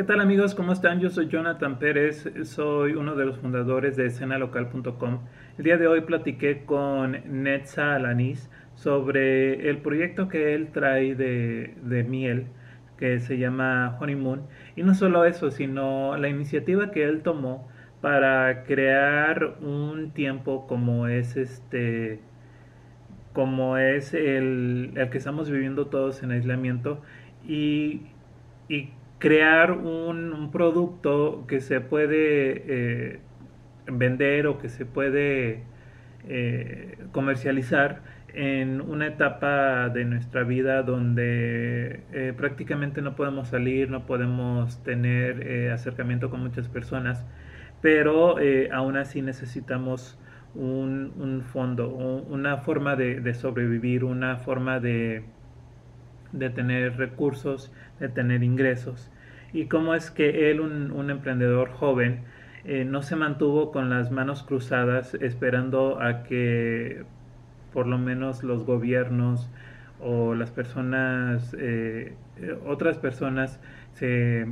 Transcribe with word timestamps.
¿Qué 0.00 0.06
tal 0.06 0.20
amigos? 0.20 0.54
¿Cómo 0.54 0.72
están? 0.72 0.98
Yo 0.98 1.10
soy 1.10 1.28
Jonathan 1.28 1.78
Pérez, 1.78 2.26
soy 2.44 2.94
uno 2.94 3.16
de 3.16 3.26
los 3.26 3.36
fundadores 3.36 3.96
de 3.96 4.06
escenalocal.com. 4.06 5.18
El 5.58 5.64
día 5.64 5.76
de 5.76 5.88
hoy 5.88 6.00
platiqué 6.00 6.64
con 6.64 7.18
Netza 7.26 7.96
Alanis 7.96 8.48
sobre 8.76 9.68
el 9.68 9.76
proyecto 9.82 10.26
que 10.28 10.54
él 10.54 10.68
trae 10.72 11.14
de, 11.14 11.74
de 11.82 12.02
miel 12.02 12.46
que 12.96 13.20
se 13.20 13.36
llama 13.36 13.98
Honeymoon. 14.00 14.40
Y 14.74 14.84
no 14.84 14.94
solo 14.94 15.26
eso, 15.26 15.50
sino 15.50 16.16
la 16.16 16.30
iniciativa 16.30 16.92
que 16.92 17.04
él 17.04 17.20
tomó 17.20 17.68
para 18.00 18.62
crear 18.62 19.58
un 19.60 20.12
tiempo 20.12 20.66
como 20.66 21.08
es 21.08 21.36
este 21.36 22.20
como 23.34 23.76
es 23.76 24.14
el, 24.14 24.92
el 24.96 25.10
que 25.10 25.18
estamos 25.18 25.50
viviendo 25.50 25.88
todos 25.88 26.22
en 26.22 26.30
aislamiento 26.30 27.02
y, 27.46 28.00
y 28.70 28.94
crear 29.20 29.70
un, 29.70 30.50
producto 30.50 31.44
que 31.46 31.60
se 31.60 31.80
puede 31.80 32.64
eh, 33.12 33.20
vender 33.86 34.48
o 34.48 34.58
que 34.58 34.68
se 34.68 34.84
puede 34.84 35.62
eh, 36.28 36.98
comercializar 37.12 38.02
en 38.34 38.80
una 38.80 39.06
etapa 39.06 39.88
de 39.90 40.04
nuestra 40.04 40.42
vida 40.42 40.82
donde 40.82 42.00
eh, 42.12 42.34
prácticamente 42.36 43.00
no 43.00 43.14
podemos 43.14 43.48
salir, 43.48 43.90
no 43.90 44.06
podemos 44.06 44.82
tener 44.82 45.70
acercamiento 45.70 46.30
con 46.30 46.40
muchas 46.40 46.68
personas, 46.68 47.24
pero 47.80 48.38
eh, 48.40 48.68
aún 48.72 48.96
así 48.96 49.22
necesitamos 49.22 50.18
un, 50.54 51.44
fondo, 51.52 51.88
una 51.88 52.58
forma 52.58 52.96
de, 52.96 53.34
sobrevivir, 53.34 54.04
una 54.04 54.36
forma 54.36 54.80
de, 54.80 55.22
de 56.32 56.50
tener 56.50 56.96
recursos, 56.96 57.72
de 57.98 58.08
tener 58.08 58.42
ingresos. 58.42 59.10
Y 59.52 59.66
cómo 59.66 59.94
es 59.94 60.10
que 60.10 60.50
él, 60.50 60.60
un, 60.60 61.10
emprendedor 61.10 61.70
joven, 61.70 62.20
eh, 62.64 62.84
no 62.84 63.02
se 63.02 63.16
mantuvo 63.16 63.72
con 63.72 63.90
las 63.90 64.10
manos 64.10 64.42
cruzadas 64.42 65.14
esperando 65.14 66.00
a 66.00 66.22
que 66.22 67.04
por 67.72 67.86
lo 67.86 67.98
menos 67.98 68.42
los 68.42 68.64
gobiernos 68.64 69.48
o 70.00 70.34
las 70.34 70.50
personas, 70.50 71.54
eh, 71.58 72.14
otras 72.66 72.98
personas 72.98 73.60
se, 73.94 74.46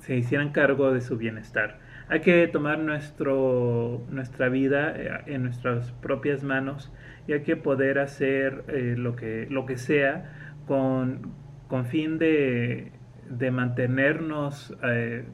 se, 0.00 0.16
hicieran 0.16 0.50
cargo 0.50 0.92
de 0.92 1.00
su 1.00 1.16
bienestar. 1.16 1.78
Hay 2.08 2.20
que 2.20 2.46
tomar 2.46 2.78
nuestro, 2.78 4.04
nuestra 4.10 4.48
vida 4.48 4.94
eh, 4.96 5.22
en 5.26 5.42
nuestras 5.42 5.90
propias 5.92 6.44
manos 6.44 6.92
y 7.26 7.32
hay 7.32 7.42
que 7.42 7.56
poder 7.56 7.98
hacer 7.98 8.64
eh, 8.68 8.94
lo, 8.96 9.16
que, 9.16 9.48
lo 9.50 9.66
que 9.66 9.76
sea 9.76 10.45
con, 10.66 11.32
con 11.68 11.86
fin 11.86 12.18
de, 12.18 12.92
de 13.28 13.50
mantenernos 13.50 14.76
eh, 14.82 15.24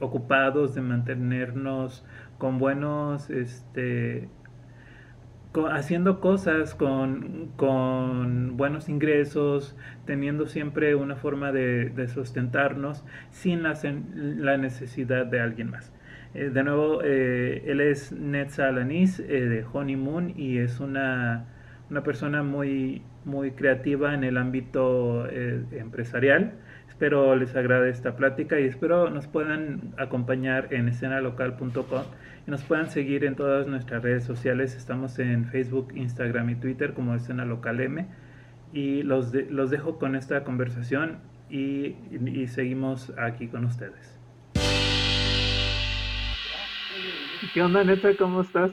ocupados, 0.00 0.74
de 0.74 0.82
mantenernos 0.82 2.04
con 2.38 2.58
buenos 2.58 3.30
este, 3.30 4.28
haciendo 5.70 6.20
cosas 6.20 6.74
con, 6.74 7.50
con, 7.56 8.56
buenos 8.56 8.88
ingresos, 8.88 9.76
teniendo 10.06 10.46
siempre 10.46 10.94
una 10.94 11.16
forma 11.16 11.52
de, 11.52 11.90
de 11.90 12.08
sustentarnos 12.08 13.04
sin 13.30 13.62
la, 13.62 13.78
la, 14.14 14.56
necesidad 14.56 15.26
de 15.26 15.40
alguien 15.40 15.70
más. 15.70 15.92
Eh, 16.34 16.48
de 16.48 16.64
nuevo, 16.64 17.02
eh, 17.04 17.64
él 17.66 17.80
es 17.80 18.12
Netza 18.12 18.68
Alanis 18.68 19.20
eh, 19.20 19.24
de 19.24 19.64
Honeymoon 19.70 20.32
y 20.36 20.58
es 20.58 20.80
una, 20.80 21.44
una, 21.92 22.02
persona 22.02 22.42
muy, 22.42 23.02
muy 23.24 23.52
creativa 23.52 24.14
en 24.14 24.24
el 24.24 24.38
ámbito 24.38 25.26
eh, 25.30 25.62
empresarial. 25.72 26.54
Espero 26.88 27.36
les 27.36 27.54
agrade 27.54 27.90
esta 27.90 28.16
plática 28.16 28.58
y 28.58 28.64
espero 28.64 29.10
nos 29.10 29.26
puedan 29.26 29.94
acompañar 29.98 30.72
en 30.72 30.88
escenalocal.com 30.88 32.04
y 32.46 32.50
nos 32.50 32.62
puedan 32.62 32.90
seguir 32.90 33.24
en 33.24 33.36
todas 33.36 33.66
nuestras 33.66 34.02
redes 34.02 34.24
sociales. 34.24 34.74
Estamos 34.74 35.18
en 35.18 35.44
Facebook, 35.44 35.92
Instagram 35.94 36.50
y 36.50 36.54
Twitter 36.56 36.94
como 36.94 37.14
Escena 37.14 37.44
Local 37.44 37.80
M. 37.80 38.06
Y 38.72 39.02
los, 39.02 39.30
de, 39.30 39.46
los 39.50 39.70
dejo 39.70 39.98
con 39.98 40.16
esta 40.16 40.44
conversación 40.44 41.18
y, 41.50 41.96
y, 42.10 42.40
y 42.40 42.48
seguimos 42.48 43.12
aquí 43.18 43.48
con 43.48 43.66
ustedes. 43.66 44.18
¿Qué 47.52 47.60
onda, 47.60 47.84
Neta? 47.84 48.16
¿Cómo 48.16 48.40
estás? 48.40 48.70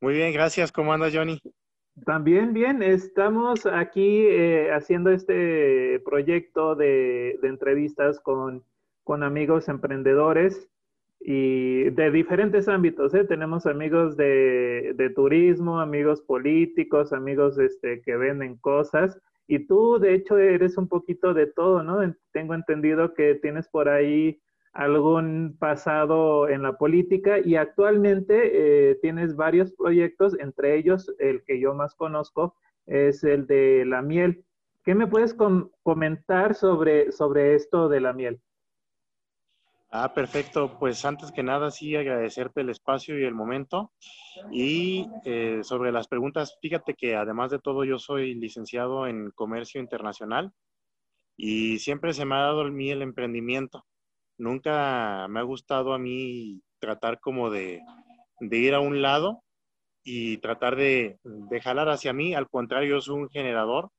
Muy 0.00 0.14
bien, 0.14 0.32
gracias. 0.32 0.70
¿Cómo 0.70 0.92
anda, 0.92 1.08
Johnny? 1.12 1.40
También 2.04 2.52
bien, 2.52 2.82
estamos 2.82 3.66
aquí 3.66 4.26
eh, 4.26 4.70
haciendo 4.72 5.10
este 5.10 6.00
proyecto 6.04 6.74
de, 6.74 7.38
entrevistas 7.42 8.20
con, 8.20 8.62
con, 9.04 9.22
amigos 9.22 9.68
emprendedores 9.68 10.68
y 11.20 11.84
de 11.90 12.10
diferentes 12.10 12.68
ámbitos. 12.68 13.14
¿eh? 13.14 13.24
Tenemos 13.24 13.66
amigos 13.66 14.16
de, 14.16 14.92
de, 14.96 15.10
turismo, 15.10 15.80
amigos 15.80 16.20
políticos, 16.20 17.12
amigos 17.12 17.58
este, 17.58 18.02
que 18.02 18.16
venden 18.16 18.56
cosas. 18.56 19.18
Y 19.46 19.60
tú, 19.66 19.98
de 19.98 20.14
hecho, 20.14 20.36
eres 20.36 20.76
un 20.76 20.88
poquito 20.88 21.32
de 21.32 21.46
todo, 21.46 21.82
¿no? 21.82 22.14
Tengo 22.32 22.54
entendido 22.54 23.14
que 23.14 23.34
tienes 23.36 23.66
por 23.68 23.88
ahí 23.88 24.40
algún 24.78 25.56
pasado 25.58 26.48
en 26.48 26.62
la 26.62 26.78
política 26.78 27.40
y 27.44 27.56
actualmente 27.56 28.90
eh, 28.90 28.94
tienes 29.02 29.34
varios 29.34 29.72
proyectos, 29.72 30.38
entre 30.38 30.76
ellos 30.76 31.12
el 31.18 31.42
que 31.42 31.58
yo 31.58 31.74
más 31.74 31.96
conozco 31.96 32.54
es 32.86 33.24
el 33.24 33.48
de 33.48 33.84
la 33.84 34.02
miel. 34.02 34.44
¿Qué 34.84 34.94
me 34.94 35.08
puedes 35.08 35.34
com 35.34 35.70
comentar 35.82 36.54
sobre, 36.54 37.10
sobre 37.10 37.56
esto 37.56 37.88
de 37.88 38.00
la 38.00 38.12
miel? 38.12 38.40
Ah, 39.90 40.14
perfecto. 40.14 40.78
Pues 40.78 41.04
antes 41.04 41.32
que 41.32 41.42
nada, 41.42 41.72
sí, 41.72 41.96
agradecerte 41.96 42.60
el 42.60 42.70
espacio 42.70 43.18
y 43.18 43.24
el 43.24 43.34
momento. 43.34 43.90
Y 44.52 45.08
eh, 45.24 45.58
sobre 45.64 45.90
las 45.90 46.06
preguntas, 46.06 46.56
fíjate 46.62 46.94
que 46.94 47.16
además 47.16 47.50
de 47.50 47.58
todo, 47.58 47.82
yo 47.82 47.98
soy 47.98 48.36
licenciado 48.36 49.08
en 49.08 49.32
comercio 49.32 49.80
internacional 49.80 50.52
y 51.36 51.80
siempre 51.80 52.12
se 52.12 52.24
me 52.24 52.36
ha 52.36 52.42
dado 52.42 52.62
el 52.62 52.70
mí 52.70 52.92
el 52.92 53.02
emprendimiento. 53.02 53.84
Nunca 54.38 55.26
me 55.28 55.40
ha 55.40 55.42
gustado 55.42 55.92
a 55.92 55.98
mí 55.98 56.62
tratar 56.78 57.20
como 57.20 57.50
de, 57.50 57.82
ir 58.40 58.74
a 58.74 58.80
un 58.80 59.02
lado 59.02 59.42
y 60.04 60.38
tratar 60.38 60.76
de, 60.76 61.18
de, 61.24 61.60
jalar 61.60 61.88
hacia 61.88 62.12
mí. 62.12 62.34
Al 62.34 62.48
contrario, 62.48 62.96
yo 62.96 63.00
soy 63.00 63.16
un 63.16 63.28
generador. 63.28 63.90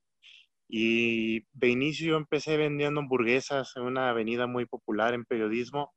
Y 0.69 1.41
de 1.53 1.69
inicio 1.69 2.09
yo 2.09 2.17
empecé 2.17 2.55
vendiendo 2.55 3.01
hamburguesas 3.01 3.73
en 3.75 3.83
una 3.83 4.11
avenida 4.11 4.47
muy 4.47 4.66
popular 4.66 5.13
en 5.13 5.25
periodismo. 5.25 5.94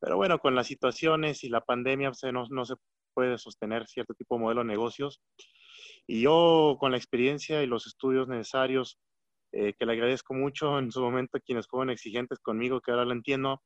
Pero 0.00 0.16
bueno, 0.16 0.38
con 0.38 0.54
las 0.54 0.66
situaciones 0.66 1.44
y 1.44 1.48
la 1.48 1.60
pandemia 1.60 2.10
pues, 2.10 2.32
no, 2.32 2.44
no 2.50 2.64
se 2.64 2.74
puede 3.14 3.38
sostener 3.38 3.86
cierto 3.86 4.14
tipo 4.14 4.36
de 4.36 4.42
modelo 4.42 4.62
de 4.62 4.68
negocios. 4.68 5.20
Y 6.06 6.22
yo 6.22 6.76
con 6.80 6.90
la 6.92 6.98
experiencia 6.98 7.62
y 7.62 7.66
los 7.66 7.86
estudios 7.86 8.28
necesarios 8.28 8.98
eh, 9.52 9.74
que 9.78 9.86
le 9.86 9.92
agradezco 9.92 10.34
mucho 10.34 10.78
en 10.78 10.90
su 10.90 11.00
momento 11.00 11.36
a 11.36 11.40
quienes 11.40 11.66
fueron 11.66 11.90
exigentes 11.90 12.38
conmigo, 12.40 12.80
que 12.80 12.90
ahora 12.90 13.04
lo 13.04 13.12
entiendo, 13.12 13.62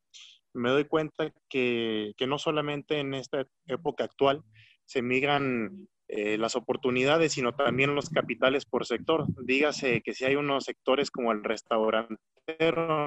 me 0.52 0.70
doy 0.70 0.84
cuenta 0.84 1.32
que, 1.48 2.12
que 2.16 2.26
no 2.26 2.38
solamente 2.38 2.98
en 2.98 3.14
esta 3.14 3.46
época 3.66 4.04
actual 4.04 4.42
se 4.84 5.02
migran 5.02 5.88
eh, 6.08 6.36
las 6.38 6.56
oportunidades, 6.56 7.32
sino 7.34 7.54
también 7.54 7.94
los 7.94 8.10
capitales 8.10 8.66
por 8.66 8.84
sector. 8.84 9.26
Dígase 9.44 10.00
que 10.02 10.12
si 10.12 10.24
hay 10.24 10.34
unos 10.34 10.64
sectores 10.64 11.08
como 11.08 11.30
el 11.30 11.44
restaurantero, 11.44 13.06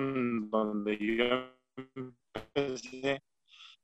donde 0.50 0.98
yo 0.98 1.54
empecé, 2.56 3.22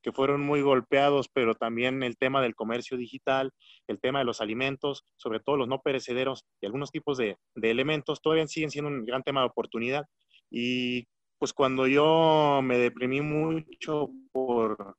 que 0.02 0.12
fueron 0.12 0.40
muy 0.40 0.62
golpeados, 0.62 1.28
pero 1.32 1.54
también 1.54 2.02
el 2.02 2.16
tema 2.16 2.42
del 2.42 2.54
comercio 2.54 2.96
digital, 2.96 3.52
el 3.86 4.00
tema 4.00 4.20
de 4.20 4.24
los 4.24 4.40
alimentos, 4.40 5.04
sobre 5.16 5.40
todo 5.40 5.56
los 5.56 5.68
no 5.68 5.80
perecederos 5.80 6.44
y 6.60 6.66
algunos 6.66 6.90
tipos 6.90 7.18
de, 7.18 7.36
elementos, 7.60 8.20
todavía 8.22 8.46
siguen 8.46 8.70
siendo 8.70 8.90
un 8.90 9.04
gran 9.04 9.22
tema 9.22 9.40
de 9.40 9.48
oportunidad. 9.48 10.04
Y 10.50 11.06
pues 11.38 11.52
cuando 11.52 11.86
yo 11.86 12.60
me 12.62 12.78
deprimí 12.78 13.20
mucho 13.20 14.10
por, 14.32 14.96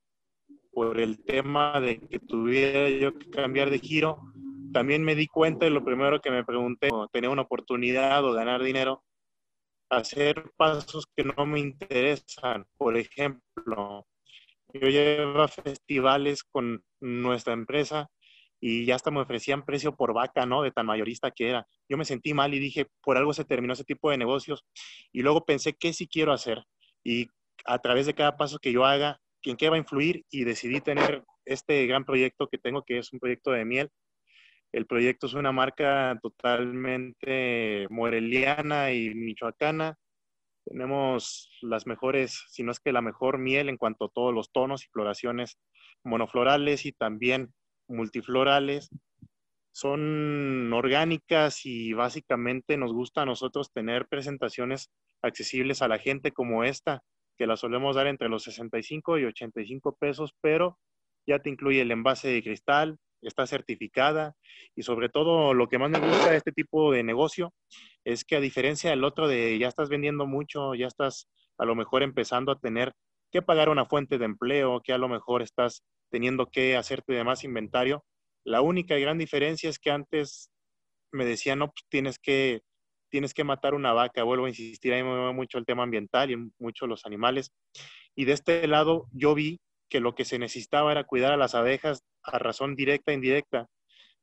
por 0.71 0.99
el 0.99 1.23
tema 1.23 1.79
de 1.79 1.99
que 1.99 2.19
tuviera 2.19 2.89
yo 2.89 3.17
que 3.17 3.29
cambiar 3.29 3.69
de 3.69 3.79
giro, 3.79 4.19
también 4.71 5.03
me 5.03 5.15
di 5.15 5.27
cuenta 5.27 5.65
de 5.65 5.71
lo 5.71 5.83
primero 5.83 6.21
que 6.21 6.31
me 6.31 6.45
pregunté, 6.45 6.89
tener 7.11 7.29
una 7.29 7.41
oportunidad 7.41 8.23
o 8.23 8.33
ganar 8.33 8.63
dinero, 8.63 9.03
hacer 9.89 10.51
pasos 10.55 11.05
que 11.15 11.23
no 11.23 11.45
me 11.45 11.59
interesan. 11.59 12.65
Por 12.77 12.97
ejemplo, 12.97 14.07
yo 14.73 14.87
llevo 14.87 15.41
a 15.41 15.47
festivales 15.47 16.43
con 16.43 16.83
nuestra 16.99 17.53
empresa 17.53 18.09
y 18.59 18.85
ya 18.85 18.95
hasta 18.95 19.09
me 19.11 19.21
ofrecían 19.21 19.65
precio 19.65 19.95
por 19.95 20.13
vaca, 20.13 20.45
¿no? 20.45 20.61
De 20.61 20.71
tan 20.71 20.85
mayorista 20.85 21.31
que 21.31 21.49
era. 21.49 21.67
Yo 21.89 21.97
me 21.97 22.05
sentí 22.05 22.33
mal 22.33 22.53
y 22.53 22.59
dije, 22.59 22.85
por 23.01 23.17
algo 23.17 23.33
se 23.33 23.43
terminó 23.43 23.73
ese 23.73 23.83
tipo 23.83 24.11
de 24.11 24.17
negocios. 24.17 24.63
Y 25.11 25.23
luego 25.23 25.45
pensé, 25.45 25.73
¿qué 25.73 25.93
sí 25.93 26.07
quiero 26.07 26.31
hacer? 26.31 26.63
Y 27.03 27.27
a 27.65 27.79
través 27.79 28.05
de 28.05 28.13
cada 28.13 28.37
paso 28.37 28.59
que 28.59 28.71
yo 28.71 28.85
haga, 28.85 29.19
¿en 29.43 29.57
qué 29.57 29.69
va 29.69 29.75
a 29.75 29.79
influir? 29.79 30.25
Y 30.29 30.43
decidí 30.43 30.79
tener 30.79 31.23
este 31.45 31.87
gran 31.87 32.05
proyecto 32.05 32.47
que 32.47 32.59
tengo, 32.59 32.83
que 32.83 32.99
es 32.99 33.11
un 33.11 33.19
proyecto 33.19 33.51
de 33.51 33.65
miel. 33.65 33.89
El 34.71 34.85
proyecto 34.85 35.25
es 35.25 35.33
una 35.33 35.51
marca 35.51 36.17
totalmente 36.21 37.87
moreliana 37.89 38.91
y 38.93 39.13
michoacana. 39.13 39.97
Tenemos 40.71 41.49
las 41.61 41.85
mejores, 41.85 42.45
si 42.47 42.63
no 42.63 42.71
es 42.71 42.79
que 42.79 42.93
la 42.93 43.01
mejor 43.01 43.37
miel 43.39 43.67
en 43.67 43.75
cuanto 43.75 44.05
a 44.05 44.09
todos 44.09 44.33
los 44.33 44.53
tonos 44.53 44.85
y 44.85 44.89
floraciones 44.89 45.57
monoflorales 46.01 46.85
y 46.85 46.93
también 46.93 47.53
multiflorales. 47.89 48.89
Son 49.73 50.71
orgánicas 50.71 51.65
y 51.65 51.91
básicamente 51.91 52.77
nos 52.77 52.93
gusta 52.93 53.23
a 53.23 53.25
nosotros 53.25 53.73
tener 53.73 54.07
presentaciones 54.07 54.89
accesibles 55.21 55.81
a 55.81 55.89
la 55.89 55.99
gente 55.99 56.31
como 56.31 56.63
esta, 56.63 57.03
que 57.37 57.47
la 57.47 57.57
solemos 57.57 57.97
dar 57.97 58.07
entre 58.07 58.29
los 58.29 58.43
65 58.43 59.19
y 59.19 59.25
85 59.25 59.97
pesos, 59.99 60.33
pero 60.39 60.79
ya 61.27 61.39
te 61.39 61.49
incluye 61.49 61.81
el 61.81 61.91
envase 61.91 62.29
de 62.29 62.41
cristal, 62.41 62.97
está 63.21 63.45
certificada 63.47 64.35
y 64.75 64.83
sobre 64.83 65.09
todo 65.09 65.53
lo 65.53 65.67
que 65.67 65.77
más 65.77 65.91
me 65.91 65.99
gusta 65.99 66.31
de 66.31 66.37
este 66.37 66.51
tipo 66.51 66.91
de 66.91 67.03
negocio 67.03 67.53
es 68.03 68.25
que 68.25 68.35
a 68.35 68.39
diferencia 68.39 68.89
del 68.89 69.03
otro 69.03 69.27
de 69.27 69.57
ya 69.59 69.67
estás 69.67 69.89
vendiendo 69.89 70.25
mucho, 70.25 70.73
ya 70.75 70.87
estás 70.87 71.27
a 71.57 71.65
lo 71.65 71.75
mejor 71.75 72.03
empezando 72.03 72.51
a 72.51 72.59
tener 72.59 72.93
que 73.31 73.41
pagar 73.41 73.69
una 73.69 73.85
fuente 73.85 74.17
de 74.17 74.25
empleo, 74.25 74.81
que 74.83 74.93
a 74.93 74.97
lo 74.97 75.07
mejor 75.07 75.41
estás 75.41 75.83
teniendo 76.11 76.47
que 76.47 76.75
hacerte 76.75 77.13
de 77.13 77.23
más 77.23 77.43
inventario. 77.43 78.03
La 78.43 78.61
única 78.61 78.97
y 78.97 79.01
gran 79.01 79.17
diferencia 79.17 79.69
es 79.69 79.79
que 79.79 79.91
antes 79.91 80.51
me 81.11 81.25
decían, 81.25 81.59
no, 81.59 81.67
pues 81.67 81.85
tienes 81.89 82.19
que, 82.19 82.61
tienes 83.09 83.33
que 83.33 83.43
matar 83.43 83.73
una 83.73 83.93
vaca. 83.93 84.23
Vuelvo 84.23 84.45
a 84.45 84.49
insistir, 84.49 84.93
ahí 84.93 85.03
me 85.03 85.33
mucho 85.33 85.57
el 85.57 85.65
tema 85.65 85.83
ambiental 85.83 86.31
y 86.31 86.51
mucho 86.59 86.87
los 86.87 87.05
animales. 87.05 87.51
Y 88.15 88.25
de 88.25 88.33
este 88.33 88.67
lado 88.67 89.07
yo 89.13 89.33
vi 89.33 89.59
que 89.91 89.99
lo 89.99 90.15
que 90.15 90.25
se 90.25 90.39
necesitaba 90.39 90.91
era 90.93 91.03
cuidar 91.03 91.33
a 91.33 91.37
las 91.37 91.53
abejas 91.53 92.03
a 92.23 92.39
razón 92.39 92.75
directa 92.75 93.11
e 93.11 93.15
indirecta. 93.15 93.67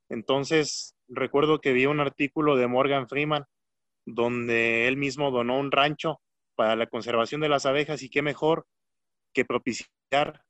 Entonces, 0.09 0.97
recuerdo 1.07 1.61
que 1.61 1.75
vi 1.75 1.85
un 1.85 2.01
artículo 2.01 2.57
de 2.57 2.67
Morgan 2.67 3.07
Freeman 3.07 3.45
donde 4.07 4.89
él 4.89 4.97
mismo 4.97 5.31
donó 5.31 5.59
un 5.59 5.71
rancho 5.71 6.21
para 6.57 6.75
la 6.75 6.87
conservación 6.87 7.43
de 7.43 7.51
las 7.51 7.67
abejas 7.67 8.03
y 8.03 8.09
qué 8.09 8.23
mejor 8.23 8.65
que 9.35 9.45
propiciar 9.45 10.43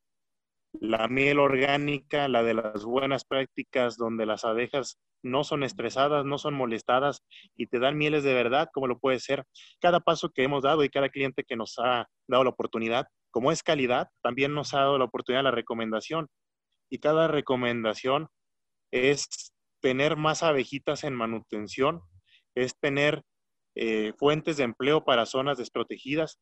la 0.80 1.08
miel 1.08 1.40
orgánica, 1.40 2.28
la 2.28 2.44
de 2.44 2.54
las 2.54 2.84
buenas 2.84 3.24
prácticas, 3.24 3.96
donde 3.96 4.24
las 4.24 4.44
abejas 4.44 5.00
no 5.24 5.42
son 5.42 5.64
estresadas, 5.64 6.24
no 6.24 6.38
son 6.38 6.54
molestadas 6.54 7.24
y 7.56 7.66
te 7.66 7.80
dan 7.80 7.98
mieles 7.98 8.22
de 8.22 8.34
verdad, 8.34 8.68
como 8.72 8.86
lo 8.86 9.00
puede 9.00 9.18
ser 9.18 9.44
cada 9.80 9.98
paso 9.98 10.30
que 10.30 10.44
hemos 10.44 10.62
dado 10.62 10.84
y 10.84 10.90
cada 10.90 11.08
cliente 11.08 11.42
que 11.42 11.56
nos 11.56 11.76
ha 11.80 12.06
dado 12.28 12.44
la 12.44 12.50
oportunidad. 12.50 13.08
Como 13.30 13.52
es 13.52 13.62
calidad, 13.62 14.08
también 14.22 14.54
nos 14.54 14.74
ha 14.74 14.80
dado 14.80 14.98
la 14.98 15.04
oportunidad 15.04 15.44
la 15.44 15.50
recomendación. 15.50 16.28
Y 16.90 16.98
cada 16.98 17.28
recomendación 17.28 18.28
es 18.90 19.52
tener 19.80 20.16
más 20.16 20.42
abejitas 20.42 21.04
en 21.04 21.14
manutención, 21.14 22.00
es 22.54 22.78
tener 22.78 23.22
eh, 23.74 24.12
fuentes 24.16 24.56
de 24.56 24.64
empleo 24.64 25.04
para 25.04 25.26
zonas 25.26 25.58
desprotegidas 25.58 26.38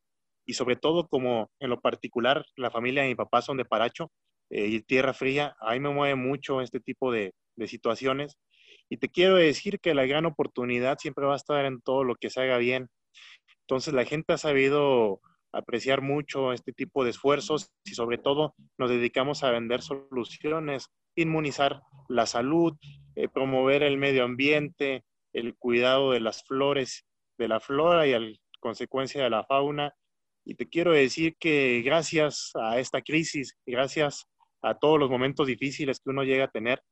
y 0.47 0.55
sobre 0.55 0.77
todo 0.77 1.09
como 1.09 1.51
en 1.61 1.71
lo 1.71 1.81
particular 1.81 2.47
la 2.57 2.71
familia 2.71 3.03
de 3.03 3.09
mi 3.09 3.15
papá 3.15 3.43
son 3.43 3.57
de 3.57 3.65
Paracho 3.65 4.11
eh, 4.51 4.67
y 4.67 4.81
Tierra 4.81 5.13
Fría, 5.13 5.57
ahí 5.61 5.81
me 5.81 5.91
mueve 5.91 6.15
mucho 6.15 6.61
este 6.61 6.81
tipo 6.81 7.11
de, 7.11 7.35
de 7.57 7.67
situaciones. 7.67 8.39
Y 8.89 8.99
te 8.99 9.09
quiero 9.09 9.35
decir 9.35 9.81
que 9.81 9.95
la 9.95 10.07
gran 10.07 10.27
oportunidad 10.27 10.99
siempre 10.99 11.27
va 11.27 11.33
a 11.33 11.37
estar 11.37 11.65
en 11.65 11.81
todo 11.81 12.05
lo 12.05 12.15
que 12.15 12.31
se 12.31 12.41
haga 12.41 12.59
bien. 12.59 12.89
Entonces 13.63 13.93
la 13.93 14.05
gente 14.05 14.33
ha 14.33 14.39
sabido 14.39 15.21
apreciar 15.57 16.03
mucho 16.03 16.53
este 16.53 16.73
tipo 16.73 17.03
de 17.03 17.11
esfuerzos 17.11 17.71
y 17.85 17.95
sobre 17.95 18.19
todo 18.19 18.55
nos 18.79 18.91
dedicamos 18.91 19.43
a 19.43 19.51
vender 19.51 19.81
soluciones, 19.83 20.91
inmunizar 21.17 21.81
la 22.09 22.27
salud, 22.27 22.75
eh, 23.15 23.29
promover 23.29 23.83
el 23.83 23.97
medio 23.97 24.25
ambiente, 24.25 25.05
el 25.33 25.57
cuidado 25.57 26.13
de 26.13 26.21
las 26.21 26.45
flores, 26.45 27.07
de 27.39 27.49
la 27.49 27.61
flora 27.61 28.07
y 28.07 28.15
a 28.15 28.21
consecuencia 28.61 29.23
de 29.23 29.31
la 29.31 29.45
fauna. 29.45 29.95
Y 30.45 30.55
te 30.55 30.69
quiero 30.69 30.93
decir 30.93 31.37
que 31.39 31.83
gracias 31.85 32.53
a 32.55 32.79
esta 32.79 33.01
crisis, 33.01 33.57
gracias 33.67 34.27
a 34.63 34.79
todos 34.79 34.99
los 34.99 35.11
momentos 35.11 35.47
difíciles 35.47 36.01
que 36.01 36.11
uno 36.11 36.23
llega 36.23 36.45
a 36.45 36.51
tener, 36.51 36.83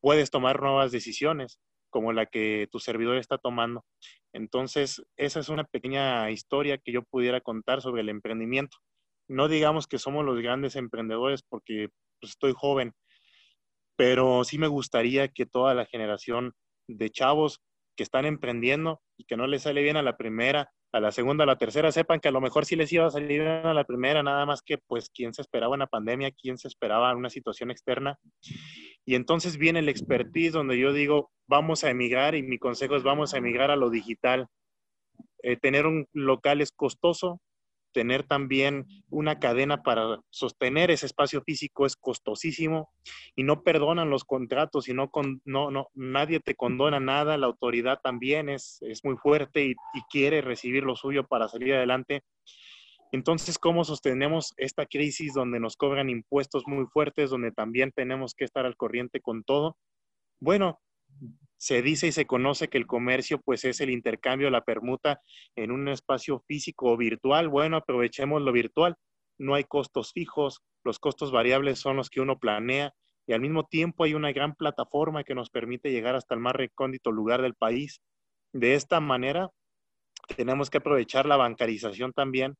puedes 0.00 0.30
tomar 0.30 0.60
nuevas 0.60 0.92
decisiones 0.92 1.58
como 1.90 2.12
la 2.12 2.26
que 2.26 2.68
tu 2.70 2.78
servidor 2.78 3.16
está 3.16 3.38
tomando. 3.38 3.84
Entonces, 4.36 5.02
esa 5.16 5.40
es 5.40 5.48
una 5.48 5.64
pequeña 5.64 6.30
historia 6.30 6.76
que 6.76 6.92
yo 6.92 7.02
pudiera 7.02 7.40
contar 7.40 7.80
sobre 7.80 8.02
el 8.02 8.10
emprendimiento. 8.10 8.76
No 9.28 9.48
digamos 9.48 9.86
que 9.86 9.98
somos 9.98 10.26
los 10.26 10.38
grandes 10.42 10.76
emprendedores 10.76 11.42
porque 11.42 11.88
pues, 12.20 12.32
estoy 12.32 12.52
joven, 12.54 12.92
pero 13.96 14.44
sí 14.44 14.58
me 14.58 14.66
gustaría 14.66 15.28
que 15.28 15.46
toda 15.46 15.72
la 15.72 15.86
generación 15.86 16.52
de 16.86 17.08
chavos 17.08 17.62
que 17.96 18.02
están 18.02 18.26
emprendiendo 18.26 19.00
y 19.16 19.24
que 19.24 19.38
no 19.38 19.46
les 19.46 19.62
sale 19.62 19.82
bien 19.82 19.96
a 19.96 20.02
la 20.02 20.18
primera, 20.18 20.70
a 20.96 21.00
la 21.00 21.12
segunda, 21.12 21.44
a 21.44 21.46
la 21.46 21.58
tercera, 21.58 21.92
sepan 21.92 22.20
que 22.20 22.28
a 22.28 22.32
lo 22.32 22.40
mejor 22.40 22.64
sí 22.64 22.74
les 22.74 22.92
iba 22.92 23.06
a 23.06 23.10
salir 23.10 23.42
a 23.42 23.74
la 23.74 23.84
primera, 23.84 24.22
nada 24.22 24.46
más 24.46 24.62
que 24.62 24.78
pues 24.78 25.10
quién 25.10 25.34
se 25.34 25.42
esperaba 25.42 25.74
una 25.74 25.86
pandemia, 25.86 26.30
quién 26.30 26.56
se 26.56 26.68
esperaba 26.68 27.14
una 27.14 27.28
situación 27.28 27.70
externa. 27.70 28.18
Y 29.04 29.14
entonces 29.14 29.58
viene 29.58 29.80
el 29.80 29.88
expertise 29.88 30.52
donde 30.52 30.78
yo 30.78 30.92
digo, 30.92 31.30
vamos 31.46 31.84
a 31.84 31.90
emigrar 31.90 32.34
y 32.34 32.42
mi 32.42 32.58
consejo 32.58 32.96
es 32.96 33.02
vamos 33.02 33.34
a 33.34 33.38
emigrar 33.38 33.70
a 33.70 33.76
lo 33.76 33.90
digital. 33.90 34.48
Eh, 35.42 35.56
tener 35.56 35.86
un 35.86 36.06
local 36.12 36.60
es 36.60 36.72
costoso, 36.72 37.40
tener 37.96 38.24
también 38.24 38.84
una 39.08 39.38
cadena 39.38 39.82
para 39.82 40.20
sostener 40.28 40.90
ese 40.90 41.06
espacio 41.06 41.40
físico 41.40 41.86
es 41.86 41.96
costosísimo 41.96 42.90
y 43.34 43.42
no 43.42 43.62
perdonan 43.62 44.10
los 44.10 44.24
contratos 44.24 44.86
y 44.90 44.92
no, 44.92 45.08
con, 45.10 45.40
no, 45.46 45.70
no 45.70 45.88
nadie 45.94 46.40
te 46.40 46.54
condona 46.54 47.00
nada, 47.00 47.38
la 47.38 47.46
autoridad 47.46 48.00
también 48.04 48.50
es, 48.50 48.76
es 48.82 49.02
muy 49.02 49.16
fuerte 49.16 49.64
y, 49.64 49.70
y 49.70 50.02
quiere 50.10 50.42
recibir 50.42 50.82
lo 50.82 50.94
suyo 50.94 51.26
para 51.26 51.48
salir 51.48 51.72
adelante. 51.72 52.22
Entonces, 53.12 53.56
¿cómo 53.58 53.82
sostenemos 53.82 54.52
esta 54.58 54.84
crisis 54.84 55.32
donde 55.32 55.58
nos 55.58 55.78
cobran 55.78 56.10
impuestos 56.10 56.64
muy 56.66 56.84
fuertes, 56.92 57.30
donde 57.30 57.50
también 57.50 57.92
tenemos 57.92 58.34
que 58.34 58.44
estar 58.44 58.66
al 58.66 58.76
corriente 58.76 59.22
con 59.22 59.42
todo? 59.42 59.78
Bueno, 60.38 60.80
se 61.58 61.82
dice 61.82 62.08
y 62.08 62.12
se 62.12 62.26
conoce 62.26 62.68
que 62.68 62.78
el 62.78 62.86
comercio 62.86 63.40
pues 63.40 63.64
es 63.64 63.80
el 63.80 63.90
intercambio, 63.90 64.50
la 64.50 64.64
permuta 64.64 65.20
en 65.54 65.70
un 65.70 65.88
espacio 65.88 66.40
físico 66.46 66.92
o 66.92 66.96
virtual. 66.96 67.48
Bueno, 67.48 67.78
aprovechemos 67.78 68.42
lo 68.42 68.52
virtual. 68.52 68.96
No 69.38 69.54
hay 69.54 69.64
costos 69.64 70.12
fijos, 70.12 70.62
los 70.84 70.98
costos 70.98 71.32
variables 71.32 71.78
son 71.78 71.96
los 71.96 72.10
que 72.10 72.20
uno 72.20 72.38
planea 72.38 72.92
y 73.26 73.32
al 73.32 73.40
mismo 73.40 73.64
tiempo 73.64 74.04
hay 74.04 74.14
una 74.14 74.32
gran 74.32 74.54
plataforma 74.54 75.24
que 75.24 75.34
nos 75.34 75.50
permite 75.50 75.90
llegar 75.90 76.14
hasta 76.14 76.34
el 76.34 76.40
más 76.40 76.54
recóndito 76.54 77.10
lugar 77.10 77.42
del 77.42 77.54
país. 77.54 78.00
De 78.52 78.74
esta 78.74 79.00
manera, 79.00 79.50
tenemos 80.36 80.70
que 80.70 80.78
aprovechar 80.78 81.26
la 81.26 81.36
bancarización 81.36 82.12
también 82.12 82.54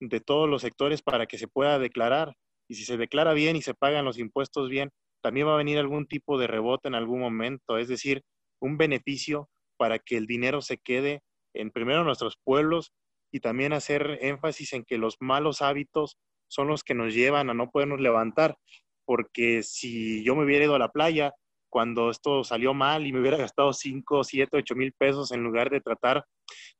de 0.00 0.20
todos 0.20 0.48
los 0.48 0.62
sectores 0.62 1.02
para 1.02 1.26
que 1.26 1.38
se 1.38 1.48
pueda 1.48 1.78
declarar. 1.78 2.34
Y 2.68 2.74
si 2.76 2.84
se 2.84 2.96
declara 2.96 3.32
bien 3.32 3.56
y 3.56 3.62
se 3.62 3.74
pagan 3.74 4.04
los 4.04 4.18
impuestos 4.18 4.68
bien, 4.68 4.90
también 5.22 5.46
va 5.46 5.54
a 5.54 5.58
venir 5.58 5.78
algún 5.78 6.06
tipo 6.06 6.38
de 6.38 6.46
rebote 6.46 6.88
en 6.88 6.94
algún 6.94 7.20
momento. 7.20 7.78
Es 7.78 7.88
decir, 7.88 8.22
un 8.62 8.78
beneficio 8.78 9.50
para 9.76 9.98
que 9.98 10.16
el 10.16 10.26
dinero 10.26 10.62
se 10.62 10.78
quede 10.78 11.22
en 11.54 11.70
primero 11.70 12.04
nuestros 12.04 12.38
pueblos 12.42 12.92
y 13.32 13.40
también 13.40 13.72
hacer 13.72 14.18
énfasis 14.22 14.72
en 14.72 14.84
que 14.84 14.98
los 14.98 15.16
malos 15.20 15.62
hábitos 15.62 16.18
son 16.48 16.68
los 16.68 16.84
que 16.84 16.94
nos 16.94 17.14
llevan 17.14 17.50
a 17.50 17.54
no 17.54 17.70
podernos 17.70 18.00
levantar, 18.00 18.56
porque 19.04 19.62
si 19.62 20.22
yo 20.22 20.36
me 20.36 20.44
hubiera 20.44 20.64
ido 20.64 20.74
a 20.74 20.78
la 20.78 20.90
playa 20.90 21.32
cuando 21.70 22.10
esto 22.10 22.44
salió 22.44 22.74
mal 22.74 23.06
y 23.06 23.12
me 23.12 23.20
hubiera 23.20 23.38
gastado 23.38 23.72
5, 23.72 24.24
7, 24.24 24.58
8 24.58 24.74
mil 24.74 24.92
pesos 24.92 25.32
en 25.32 25.42
lugar 25.42 25.70
de 25.70 25.80
tratar 25.80 26.26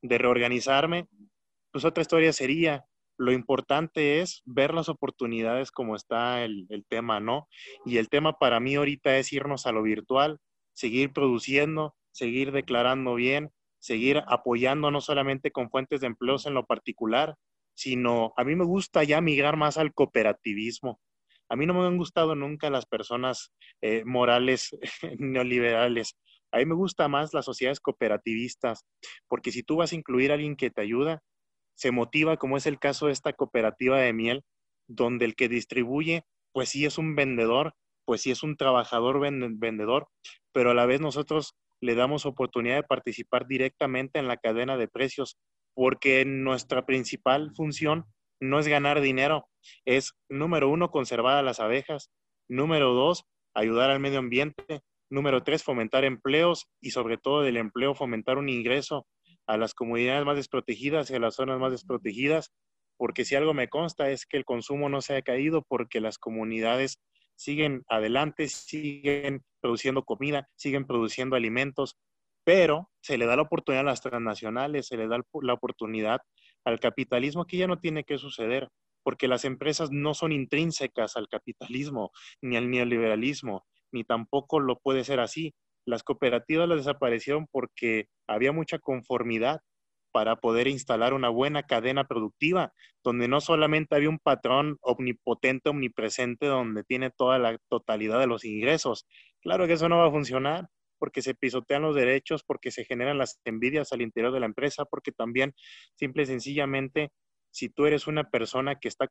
de 0.03 0.19
reorganizarme, 0.19 1.07
pues 1.73 1.85
otra 1.85 2.03
historia 2.03 2.33
sería. 2.33 2.85
Lo 3.19 3.33
importante 3.33 4.21
es 4.21 4.43
ver 4.45 4.75
las 4.75 4.89
oportunidades 4.89 5.71
como 5.71 5.97
está 5.97 6.45
el, 6.45 6.67
el 6.69 6.85
tema, 6.85 7.21
¿no? 7.21 7.49
Y 7.87 7.97
el 7.97 8.09
tema 8.09 8.35
para 8.35 8.61
mí 8.61 8.75
ahorita 8.75 9.17
es 9.17 9.33
irnos 9.33 9.67
a 9.67 9.73
lo 9.73 9.83
virtual, 9.83 10.39
seguir 10.75 11.13
produciendo, 11.13 11.95
seguir 12.13 12.53
declarando 12.53 13.15
bien, 13.15 13.51
seguir 13.79 14.23
apoyando 14.27 14.91
no 14.91 15.01
solamente 15.01 15.51
con 15.51 15.71
fuentes 15.71 16.01
de 16.01 16.07
empleos 16.07 16.47
en 16.47 16.55
lo 16.55 16.67
particular, 16.67 17.37
sino 17.75 18.33
a 18.37 18.45
mí 18.45 18.55
me 18.55 18.65
gusta 18.65 19.03
ya 19.03 19.21
migrar 19.21 19.57
más 19.57 19.79
al 19.79 19.93
cooperativismo. 19.93 21.01
A 21.49 21.57
mí 21.57 21.67
no 21.67 21.75
me 21.75 21.87
han 21.87 21.97
gustado 21.97 22.35
nunca 22.35 22.71
las 22.71 22.87
personas 22.87 23.53
eh, 23.83 24.05
morales 24.05 24.71
neoliberales. 25.19 26.17
A 26.53 26.59
mí 26.59 26.67
me 26.67 26.75
gusta 26.75 27.09
más 27.09 27.35
las 27.35 27.45
sociedades 27.45 27.81
cooperativistas, 27.81 28.85
porque 29.27 29.53
si 29.53 29.63
tú 29.63 29.77
vas 29.77 29.93
a 29.93 29.97
incluir 29.97 30.31
a 30.31 30.35
alguien 30.35 30.57
que 30.57 30.71
te 30.71 30.83
ayuda, 30.83 31.23
se 31.75 31.91
motiva, 31.91 32.37
como 32.37 32.57
es 32.57 32.67
el 32.67 32.79
caso 32.79 33.07
de 33.07 33.13
esta 33.13 33.33
cooperativa 33.33 33.99
de 33.99 34.13
miel, 34.13 34.45
donde 34.87 35.25
el 35.25 35.35
que 35.35 35.49
distribuye, 35.49 36.25
pues 36.53 36.69
sí 36.69 36.85
es 36.85 36.99
un 36.99 37.17
vendedor, 37.17 37.75
pues 38.05 38.23
sí 38.23 38.31
es 38.31 38.43
un 38.43 38.57
trabajador 38.57 39.21
vendedor, 39.21 40.09
pero 40.53 40.71
a 40.71 40.75
la 40.75 40.87
vez 40.87 41.01
nosotros 41.01 41.55
le 41.81 41.95
damos 41.95 42.27
oportunidad 42.27 42.77
de 42.77 42.83
participar 42.83 43.47
directamente 43.47 44.19
en 44.19 44.29
la 44.29 44.37
cadena 44.37 44.77
de 44.77 44.89
precios, 44.89 45.37
porque 45.75 46.25
nuestra 46.25 46.87
principal 46.87 47.53
función 47.55 48.07
no 48.41 48.59
es 48.59 48.69
ganar 48.69 49.01
dinero, 49.01 49.49
es 49.85 50.15
número 50.29 50.69
uno, 50.69 50.91
conservar 50.91 51.37
a 51.39 51.43
las 51.43 51.61
abejas, 51.61 52.11
número 52.49 52.93
dos, 52.93 53.25
ayudar 53.55 53.91
al 53.91 54.01
medio 54.01 54.19
ambiente, 54.19 54.83
número 55.11 55.43
tres, 55.43 55.63
fomentar 55.63 56.05
empleos 56.05 56.67
y 56.81 56.91
sobre 56.91 57.19
todo 57.19 57.43
del 57.43 57.57
empleo 57.57 57.95
fomentar 57.95 58.39
un 58.39 58.49
ingreso 58.49 59.07
a 59.47 59.57
las 59.57 59.75
comunidades 59.75 60.25
más 60.25 60.37
desprotegidas 60.37 61.11
y 61.11 61.15
a 61.15 61.19
las 61.21 61.35
zonas 61.35 61.59
más 61.59 61.73
desprotegidas, 61.73 62.53
porque 62.97 63.25
si 63.25 63.35
algo 63.35 63.55
me 63.55 63.69
consta 63.69 64.11
es 64.11 64.27
que 64.27 64.37
el 64.37 64.45
consumo 64.45 64.89
no 64.89 65.01
se 65.03 65.17
ha 65.17 65.23
caído 65.23 65.63
porque 65.63 66.01
las 66.01 66.19
comunidades 66.19 66.99
siguen 67.37 67.85
adelante, 67.89 68.49
siguen 68.49 69.43
produciendo 69.61 70.05
comida, 70.05 70.49
siguen 70.57 70.87
produciendo 70.87 71.37
alimentos, 71.37 71.97
pero 72.45 72.91
se 73.01 73.19
le 73.19 73.27
da 73.27 73.37
la 73.37 73.43
oportunidad 73.43 73.83
a 73.83 73.91
las 73.91 74.01
transnacionales, 74.01 74.87
se 74.89 74.97
le 74.97 75.07
da 75.09 75.19
la 75.43 75.55
oportunidad 75.55 76.21
al 76.65 76.81
capitalismo 76.81 77.45
que 77.47 77.57
ya 77.57 77.67
no 77.67 77.79
tiene 77.79 78.05
que 78.05 78.19
suceder, 78.19 78.69
porque 79.03 79.29
las 79.29 79.45
empresas 79.45 79.91
no 79.91 80.15
son 80.15 80.33
intrínsecas 80.33 81.17
al 81.17 81.29
capitalismo 81.29 82.11
ni 82.41 82.57
al 82.57 82.71
neoliberalismo, 82.71 83.65
ni 83.93 84.05
tampoco 84.05 84.61
lo 84.61 84.79
puede 84.79 85.05
ser 85.05 85.21
así. 85.21 85.55
Las 85.85 86.03
cooperativas 86.03 86.69
las 86.69 86.79
desaparecieron 86.79 87.47
porque 87.51 88.07
había 88.29 88.53
mucha 88.53 88.79
conformidad 88.79 89.61
para 90.13 90.37
poder 90.37 90.69
instalar 90.69 91.15
una 91.15 91.31
buena 91.31 91.65
cadena 91.65 92.07
productiva, 92.07 92.73
donde 93.03 93.29
no 93.29 93.41
solamente 93.41 93.97
había 93.97 94.11
un 94.11 94.19
patrón 94.19 94.77
omnipotente, 94.83 95.71
omnipresente, 95.71 96.47
donde 96.47 96.85
tiene 96.85 97.11
toda 97.11 97.39
la 97.39 97.59
totalidad 97.69 98.21
de 98.21 98.27
los 98.27 98.45
ingresos. 98.45 99.07
Claro 99.41 99.67
que 99.67 99.73
eso 99.73 99.89
no 99.89 99.99
va 99.99 100.09
a 100.09 100.13
funcionar 100.13 100.69
porque 100.99 101.21
se 101.21 101.35
pisotean 101.35 101.83
los 101.83 101.97
derechos, 101.97 102.45
porque 102.45 102.71
se 102.71 102.85
generan 102.85 103.19
las 103.19 103.41
envidias 103.45 103.93
al 103.93 104.03
interior 104.03 104.33
de 104.33 104.39
la 104.39 104.47
empresa, 104.47 104.85
porque 104.85 105.11
también, 105.11 105.53
simple 105.97 106.23
y 106.23 106.27
sencillamente, 106.27 107.11
si 107.51 107.69
tú 107.69 107.87
eres 107.87 108.07
una 108.07 108.31
persona 108.31 108.77
que 108.77 108.87
está 108.87 109.11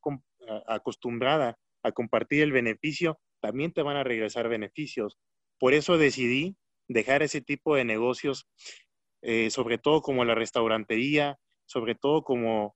acostumbrada 0.67 1.57
a 1.83 1.91
compartir 1.91 2.43
el 2.43 2.53
beneficio, 2.53 3.19
también 3.41 3.73
te 3.73 3.81
van 3.81 3.97
a 3.97 4.05
regresar 4.05 4.47
beneficios. 4.47 5.17
Por 5.59 5.73
eso 5.73 5.97
decidí 5.97 6.55
dejar 6.87 7.23
ese 7.23 7.41
tipo 7.41 7.75
de 7.75 7.83
negocios, 7.83 8.47
eh, 9.21 9.49
sobre 9.49 9.77
todo 9.77 10.01
como 10.01 10.25
la 10.25 10.35
restaurantería, 10.35 11.37
sobre 11.65 11.95
todo 11.95 12.23
como, 12.23 12.75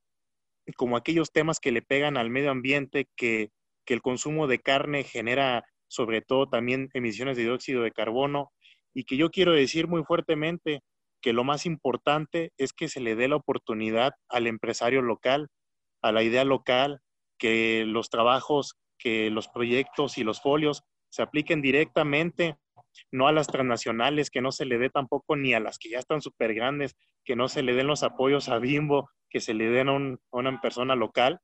como 0.77 0.97
aquellos 0.97 1.31
temas 1.31 1.59
que 1.59 1.71
le 1.71 1.81
pegan 1.81 2.17
al 2.17 2.29
medio 2.29 2.51
ambiente, 2.51 3.07
que, 3.15 3.51
que 3.85 3.93
el 3.93 4.01
consumo 4.01 4.47
de 4.47 4.59
carne 4.59 5.03
genera 5.03 5.65
sobre 5.87 6.21
todo 6.21 6.47
también 6.47 6.89
emisiones 6.93 7.37
de 7.37 7.43
dióxido 7.43 7.83
de 7.83 7.91
carbono, 7.91 8.51
y 8.93 9.03
que 9.03 9.17
yo 9.17 9.29
quiero 9.29 9.53
decir 9.53 9.87
muy 9.87 10.03
fuertemente 10.03 10.81
que 11.21 11.33
lo 11.33 11.43
más 11.43 11.65
importante 11.65 12.51
es 12.57 12.71
que 12.71 12.87
se 12.87 13.01
le 13.01 13.15
dé 13.15 13.27
la 13.27 13.35
oportunidad 13.35 14.13
al 14.29 14.47
empresario 14.47 15.01
local, 15.01 15.49
a 16.01 16.11
la 16.11 16.23
idea 16.23 16.45
local, 16.45 16.99
que 17.37 17.83
los 17.85 18.09
trabajos, 18.09 18.75
que 18.97 19.29
los 19.29 19.47
proyectos 19.47 20.17
y 20.17 20.23
los 20.23 20.41
folios 20.41 20.83
se 21.09 21.21
apliquen 21.21 21.61
directamente, 21.61 22.57
no 23.11 23.27
a 23.27 23.31
las 23.31 23.47
transnacionales, 23.47 24.29
que 24.29 24.41
no 24.41 24.51
se 24.51 24.65
le 24.65 24.77
dé 24.77 24.89
tampoco 24.89 25.35
ni 25.35 25.53
a 25.53 25.59
las 25.59 25.77
que 25.77 25.89
ya 25.89 25.99
están 25.99 26.21
súper 26.21 26.53
grandes, 26.53 26.95
que 27.23 27.35
no 27.35 27.47
se 27.47 27.63
le 27.63 27.73
den 27.73 27.87
los 27.87 28.03
apoyos 28.03 28.49
a 28.49 28.59
Bimbo, 28.59 29.09
que 29.29 29.39
se 29.39 29.53
le 29.53 29.69
den 29.69 29.89
a, 29.89 30.17
una 30.31 30.61
persona 30.61 30.95
local 30.95 31.39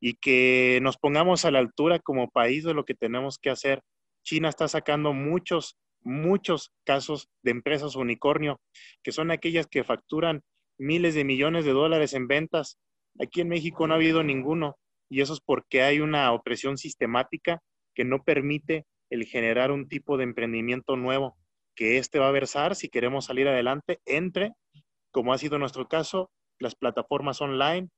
y 0.00 0.14
que 0.14 0.78
nos 0.82 0.96
pongamos 0.96 1.44
a 1.44 1.50
la 1.50 1.58
altura 1.58 1.98
como 1.98 2.30
país 2.30 2.64
de 2.64 2.74
lo 2.74 2.84
que 2.84 2.94
tenemos 2.94 3.38
que 3.38 3.50
hacer. 3.50 3.82
China 4.24 4.48
está 4.48 4.68
sacando 4.68 5.12
muchos, 5.12 5.76
muchos 6.02 6.72
casos 6.84 7.28
de 7.42 7.50
empresas 7.52 7.96
unicornio, 7.96 8.60
que 9.02 9.12
son 9.12 9.30
aquellas 9.30 9.66
que 9.66 9.84
facturan 9.84 10.42
miles 10.78 11.14
de 11.14 11.24
millones 11.24 11.64
de 11.64 11.72
dólares 11.72 12.14
en 12.14 12.28
ventas. 12.28 12.78
Aquí 13.20 13.40
en 13.40 13.48
México 13.48 13.86
no 13.86 13.94
ha 13.94 13.96
habido 13.96 14.22
ninguno 14.22 14.76
y 15.08 15.20
eso 15.20 15.32
es 15.32 15.40
porque 15.40 15.82
hay 15.82 16.00
una 16.00 16.32
opresión 16.32 16.76
sistemática 16.76 17.60
que 17.94 18.04
no 18.04 18.22
permite 18.22 18.84
el 19.10 19.24
generar 19.24 19.70
un 19.70 19.88
tipo 19.88 20.16
de 20.16 20.24
emprendimiento 20.24 20.96
nuevo, 20.96 21.36
que 21.74 21.98
este 21.98 22.18
va 22.18 22.28
a 22.28 22.32
versar 22.32 22.74
si 22.74 22.88
queremos 22.88 23.26
salir 23.26 23.48
adelante 23.48 24.00
entre, 24.04 24.52
como 25.10 25.32
ha 25.32 25.38
sido 25.38 25.58
nuestro 25.58 25.88
caso, 25.88 26.30
las 26.58 26.74
plataformas 26.74 27.40
online, 27.40 27.90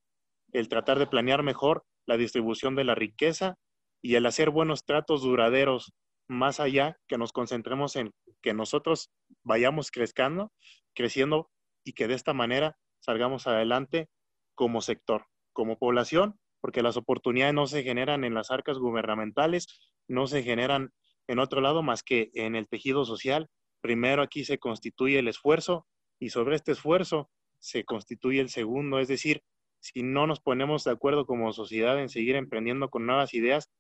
el 0.52 0.68
tratar 0.68 0.98
de 0.98 1.06
planear 1.06 1.42
mejor 1.42 1.84
la 2.06 2.16
distribución 2.16 2.74
de 2.74 2.84
la 2.84 2.94
riqueza 2.94 3.56
y 4.02 4.14
el 4.14 4.26
hacer 4.26 4.50
buenos 4.50 4.84
tratos 4.84 5.22
duraderos, 5.22 5.92
más 6.28 6.60
allá 6.60 6.98
que 7.06 7.18
nos 7.18 7.32
concentremos 7.32 7.96
en 7.96 8.12
que 8.42 8.54
nosotros 8.54 9.10
vayamos 9.42 9.90
creciendo, 9.90 10.52
creciendo 10.94 11.50
y 11.84 11.92
que 11.92 12.08
de 12.08 12.14
esta 12.14 12.34
manera 12.34 12.76
salgamos 13.00 13.46
adelante 13.46 14.08
como 14.54 14.80
sector, 14.80 15.26
como 15.52 15.78
población 15.78 16.38
porque 16.60 16.82
las 16.82 16.96
oportunidades 16.96 17.54
no 17.54 17.66
se 17.66 17.82
generan 17.82 18.24
en 18.24 18.34
las 18.34 18.50
arcas 18.50 18.78
gubernamentales, 18.78 19.87
no 20.08 20.26
se 20.26 20.42
generan 20.42 20.92
en 21.28 21.38
otro 21.38 21.60
lado 21.60 21.82
más 21.82 22.02
que 22.02 22.30
en 22.34 22.56
el 22.56 22.68
tejido 22.68 23.04
social. 23.04 23.48
Primero 23.80 24.22
aquí 24.22 24.44
se 24.44 24.58
constituye 24.58 25.18
el 25.18 25.28
esfuerzo 25.28 25.86
y 26.18 26.30
sobre 26.30 26.56
este 26.56 26.72
esfuerzo 26.72 27.30
se 27.60 27.84
constituye 27.84 28.40
el 28.40 28.48
segundo, 28.48 28.98
es 28.98 29.08
decir, 29.08 29.42
si 29.80 30.02
no 30.02 30.26
nos 30.26 30.40
ponemos 30.40 30.84
de 30.84 30.90
acuerdo 30.90 31.26
como 31.26 31.52
sociedad 31.52 32.00
en 32.00 32.08
seguir 32.08 32.34
emprendiendo 32.36 32.88
con 32.88 33.06
nuevas 33.06 33.34
ideas, 33.34 33.70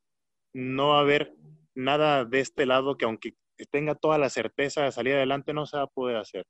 no 0.52 0.90
va 0.90 0.98
a 0.98 1.02
haber 1.02 1.34
nada 1.74 2.24
de 2.24 2.40
este 2.40 2.66
lado 2.66 2.96
que 2.96 3.04
aunque 3.04 3.34
tenga 3.70 3.94
toda 3.94 4.18
la 4.18 4.30
certeza 4.30 4.82
de 4.82 4.92
salir 4.92 5.14
adelante, 5.14 5.52
no 5.52 5.66
se 5.66 5.76
va 5.76 5.84
a 5.84 5.88
poder 5.88 6.16
hacer. 6.16 6.46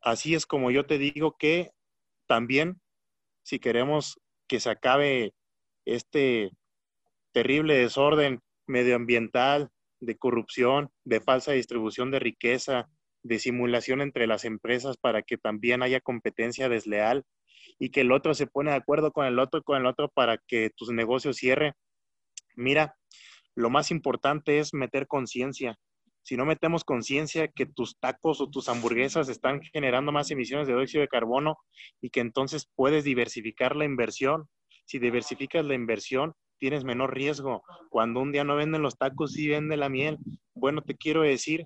Así 0.00 0.34
es 0.34 0.46
como 0.46 0.70
yo 0.70 0.86
te 0.86 0.98
digo 0.98 1.36
que 1.38 1.70
también 2.26 2.80
si 3.42 3.58
queremos 3.58 4.20
que 4.48 4.60
se 4.60 4.70
acabe 4.70 5.34
este 5.84 6.50
terrible 7.32 7.74
desorden 7.74 8.40
medioambiental, 8.66 9.70
de 10.00 10.16
corrupción, 10.16 10.90
de 11.04 11.20
falsa 11.20 11.52
distribución 11.52 12.10
de 12.10 12.20
riqueza, 12.20 12.88
de 13.22 13.38
simulación 13.38 14.00
entre 14.00 14.26
las 14.26 14.44
empresas 14.44 14.96
para 14.96 15.22
que 15.22 15.38
también 15.38 15.82
haya 15.82 16.00
competencia 16.00 16.68
desleal 16.68 17.24
y 17.78 17.90
que 17.90 18.02
el 18.02 18.12
otro 18.12 18.34
se 18.34 18.46
pone 18.46 18.70
de 18.70 18.76
acuerdo 18.76 19.12
con 19.12 19.26
el 19.26 19.38
otro 19.38 19.62
con 19.62 19.78
el 19.78 19.86
otro 19.86 20.08
para 20.08 20.38
que 20.46 20.70
tus 20.76 20.90
negocios 20.90 21.36
cierren. 21.36 21.72
Mira, 22.56 22.96
lo 23.54 23.70
más 23.70 23.90
importante 23.90 24.58
es 24.58 24.72
meter 24.72 25.06
conciencia. 25.06 25.78
Si 26.22 26.36
no 26.36 26.44
metemos 26.44 26.84
conciencia 26.84 27.48
que 27.48 27.66
tus 27.66 27.98
tacos 27.98 28.40
o 28.40 28.50
tus 28.50 28.68
hamburguesas 28.68 29.28
están 29.28 29.62
generando 29.62 30.12
más 30.12 30.30
emisiones 30.30 30.66
de 30.66 30.74
dióxido 30.74 31.00
de 31.00 31.08
carbono 31.08 31.56
y 32.00 32.10
que 32.10 32.20
entonces 32.20 32.68
puedes 32.74 33.04
diversificar 33.04 33.74
la 33.76 33.84
inversión. 33.84 34.48
Si 34.84 34.98
diversificas 34.98 35.64
la 35.64 35.74
inversión, 35.74 36.34
tienes 36.58 36.84
menor 36.84 37.14
riesgo. 37.14 37.62
Cuando 37.90 38.20
un 38.20 38.32
día 38.32 38.44
no 38.44 38.56
venden 38.56 38.82
los 38.82 38.96
tacos, 38.96 39.32
sí 39.32 39.48
vende 39.48 39.76
la 39.76 39.88
miel. 39.88 40.18
Bueno, 40.54 40.82
te 40.82 40.96
quiero 40.96 41.22
decir 41.22 41.64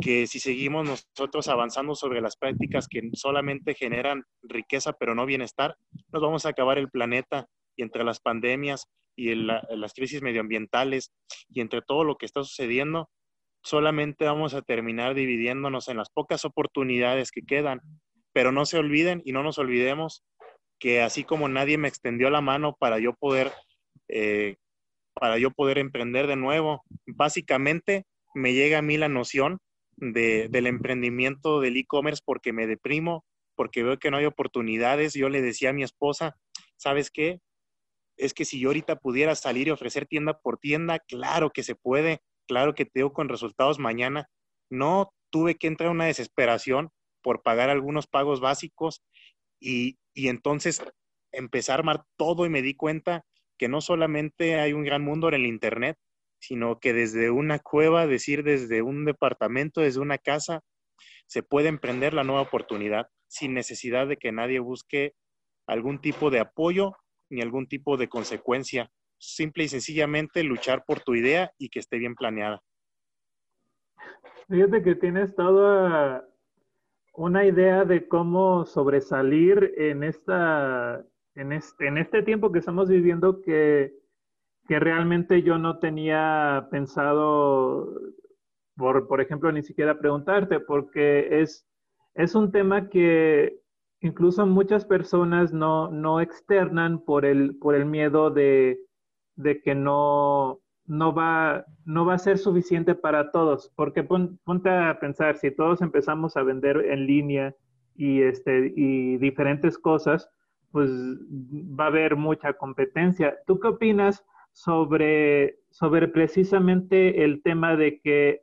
que 0.00 0.26
si 0.26 0.40
seguimos 0.40 0.86
nosotros 0.86 1.48
avanzando 1.48 1.94
sobre 1.94 2.20
las 2.20 2.36
prácticas 2.36 2.88
que 2.88 3.10
solamente 3.12 3.74
generan 3.74 4.24
riqueza 4.42 4.92
pero 4.92 5.14
no 5.14 5.26
bienestar, 5.26 5.76
nos 6.12 6.22
vamos 6.22 6.46
a 6.46 6.50
acabar 6.50 6.78
el 6.78 6.90
planeta 6.90 7.46
y 7.76 7.82
entre 7.82 8.04
las 8.04 8.20
pandemias 8.20 8.86
y 9.16 9.34
las 9.34 9.94
crisis 9.94 10.22
medioambientales 10.22 11.12
y 11.48 11.60
entre 11.60 11.80
todo 11.82 12.04
lo 12.04 12.16
que 12.16 12.26
está 12.26 12.42
sucediendo, 12.42 13.08
solamente 13.62 14.26
vamos 14.26 14.54
a 14.54 14.62
terminar 14.62 15.14
dividiéndonos 15.14 15.88
en 15.88 15.96
las 15.96 16.10
pocas 16.10 16.44
oportunidades 16.44 17.30
que 17.30 17.42
quedan. 17.42 17.80
Pero 18.32 18.52
no 18.52 18.66
se 18.66 18.78
olviden 18.78 19.22
y 19.24 19.32
no 19.32 19.42
nos 19.42 19.58
olvidemos 19.58 20.22
que 20.78 21.00
así 21.00 21.24
como 21.24 21.48
nadie 21.48 21.78
me 21.78 21.88
extendió 21.88 22.28
la 22.28 22.42
mano 22.42 22.76
para 22.78 22.98
yo 22.98 23.14
poder, 23.14 23.52
eh, 24.08 24.56
para 25.14 25.38
yo 25.38 25.50
poder 25.50 25.78
emprender 25.78 26.26
de 26.26 26.36
nuevo, 26.36 26.84
básicamente 27.06 28.04
me 28.34 28.52
llega 28.52 28.78
a 28.78 28.82
mí 28.82 28.98
la 28.98 29.08
noción 29.08 29.58
de, 29.96 30.48
del 30.48 30.66
emprendimiento 30.66 31.60
del 31.60 31.76
e-commerce 31.76 32.22
porque 32.24 32.52
me 32.52 32.66
deprimo, 32.66 33.24
porque 33.54 33.82
veo 33.82 33.98
que 33.98 34.10
no 34.10 34.18
hay 34.18 34.26
oportunidades. 34.26 35.14
Yo 35.14 35.28
le 35.28 35.40
decía 35.40 35.70
a 35.70 35.72
mi 35.72 35.82
esposa, 35.82 36.36
¿sabes 36.76 37.10
qué? 37.10 37.40
Es 38.18 38.34
que 38.34 38.44
si 38.44 38.60
yo 38.60 38.68
ahorita 38.68 38.96
pudiera 38.96 39.34
salir 39.34 39.68
y 39.68 39.70
ofrecer 39.70 40.06
tienda 40.06 40.38
por 40.38 40.58
tienda, 40.58 40.98
claro 40.98 41.50
que 41.50 41.62
se 41.62 41.74
puede, 41.74 42.20
claro 42.46 42.74
que 42.74 42.84
te 42.84 42.92
digo 42.96 43.12
con 43.12 43.28
resultados 43.28 43.78
mañana. 43.78 44.28
No 44.70 45.12
tuve 45.30 45.56
que 45.56 45.66
entrar 45.66 45.88
en 45.88 45.96
una 45.96 46.06
desesperación 46.06 46.90
por 47.22 47.42
pagar 47.42 47.70
algunos 47.70 48.06
pagos 48.06 48.40
básicos 48.40 49.02
y, 49.60 49.98
y 50.14 50.28
entonces 50.28 50.82
empezar 51.32 51.74
a 51.74 51.78
armar 51.80 52.04
todo 52.16 52.46
y 52.46 52.50
me 52.50 52.62
di 52.62 52.74
cuenta 52.74 53.24
que 53.58 53.68
no 53.68 53.80
solamente 53.80 54.60
hay 54.60 54.72
un 54.72 54.84
gran 54.84 55.02
mundo 55.02 55.28
en 55.28 55.34
el 55.34 55.46
Internet, 55.46 55.96
sino 56.38 56.78
que 56.78 56.92
desde 56.92 57.30
una 57.30 57.58
cueva, 57.58 58.06
decir 58.06 58.42
desde 58.42 58.82
un 58.82 59.04
departamento, 59.04 59.80
desde 59.80 60.00
una 60.00 60.18
casa, 60.18 60.60
se 61.26 61.42
puede 61.42 61.68
emprender 61.68 62.14
la 62.14 62.24
nueva 62.24 62.42
oportunidad 62.42 63.08
sin 63.26 63.54
necesidad 63.54 64.06
de 64.06 64.16
que 64.16 64.32
nadie 64.32 64.60
busque 64.60 65.14
algún 65.66 66.00
tipo 66.00 66.30
de 66.30 66.40
apoyo 66.40 66.92
ni 67.28 67.42
algún 67.42 67.66
tipo 67.66 67.96
de 67.96 68.08
consecuencia 68.08 68.90
simple 69.18 69.64
y 69.64 69.68
sencillamente 69.68 70.44
luchar 70.44 70.84
por 70.86 71.00
tu 71.00 71.14
idea 71.14 71.50
y 71.58 71.68
que 71.70 71.80
esté 71.80 71.98
bien 71.98 72.14
planeada. 72.14 72.62
Fíjate 74.48 74.82
que 74.82 74.94
tienes 74.94 75.34
toda 75.34 76.28
una 77.14 77.44
idea 77.44 77.84
de 77.84 78.06
cómo 78.06 78.64
sobresalir 78.66 79.72
en, 79.76 80.04
esta, 80.04 81.04
en, 81.36 81.52
este, 81.52 81.86
en 81.86 81.98
este 81.98 82.22
tiempo 82.22 82.50
que 82.50 82.58
estamos 82.58 82.88
viviendo 82.88 83.40
que, 83.42 83.94
que 84.66 84.80
realmente 84.80 85.42
yo 85.42 85.58
no 85.58 85.78
tenía 85.78 86.66
pensado, 86.70 87.92
por, 88.76 89.06
por 89.06 89.20
ejemplo, 89.20 89.52
ni 89.52 89.62
siquiera 89.62 89.98
preguntarte, 89.98 90.60
porque 90.60 91.40
es, 91.42 91.68
es 92.14 92.34
un 92.34 92.50
tema 92.50 92.88
que 92.88 93.60
incluso 94.00 94.46
muchas 94.46 94.84
personas 94.84 95.52
no, 95.52 95.90
no 95.90 96.20
externan 96.20 97.04
por 97.04 97.24
el, 97.24 97.56
por 97.58 97.74
el 97.74 97.84
miedo 97.84 98.30
de, 98.30 98.80
de 99.36 99.60
que 99.60 99.74
no, 99.74 100.60
no, 100.86 101.14
va, 101.14 101.66
no 101.84 102.06
va 102.06 102.14
a 102.14 102.18
ser 102.18 102.38
suficiente 102.38 102.94
para 102.94 103.30
todos. 103.30 103.72
Porque 103.76 104.02
ponte 104.02 104.70
a 104.70 104.98
pensar, 104.98 105.36
si 105.36 105.50
todos 105.50 105.82
empezamos 105.82 106.36
a 106.36 106.42
vender 106.42 106.78
en 106.78 107.06
línea 107.06 107.54
y, 107.94 108.22
este, 108.22 108.72
y 108.74 109.18
diferentes 109.18 109.78
cosas, 109.78 110.30
pues 110.76 110.90
va 110.90 111.84
a 111.84 111.86
haber 111.86 112.16
mucha 112.16 112.52
competencia. 112.52 113.34
¿Tú 113.46 113.58
qué 113.58 113.68
opinas 113.68 114.22
sobre, 114.52 115.58
sobre 115.70 116.06
precisamente 116.06 117.24
el 117.24 117.42
tema 117.42 117.76
de 117.76 117.98
que, 118.02 118.42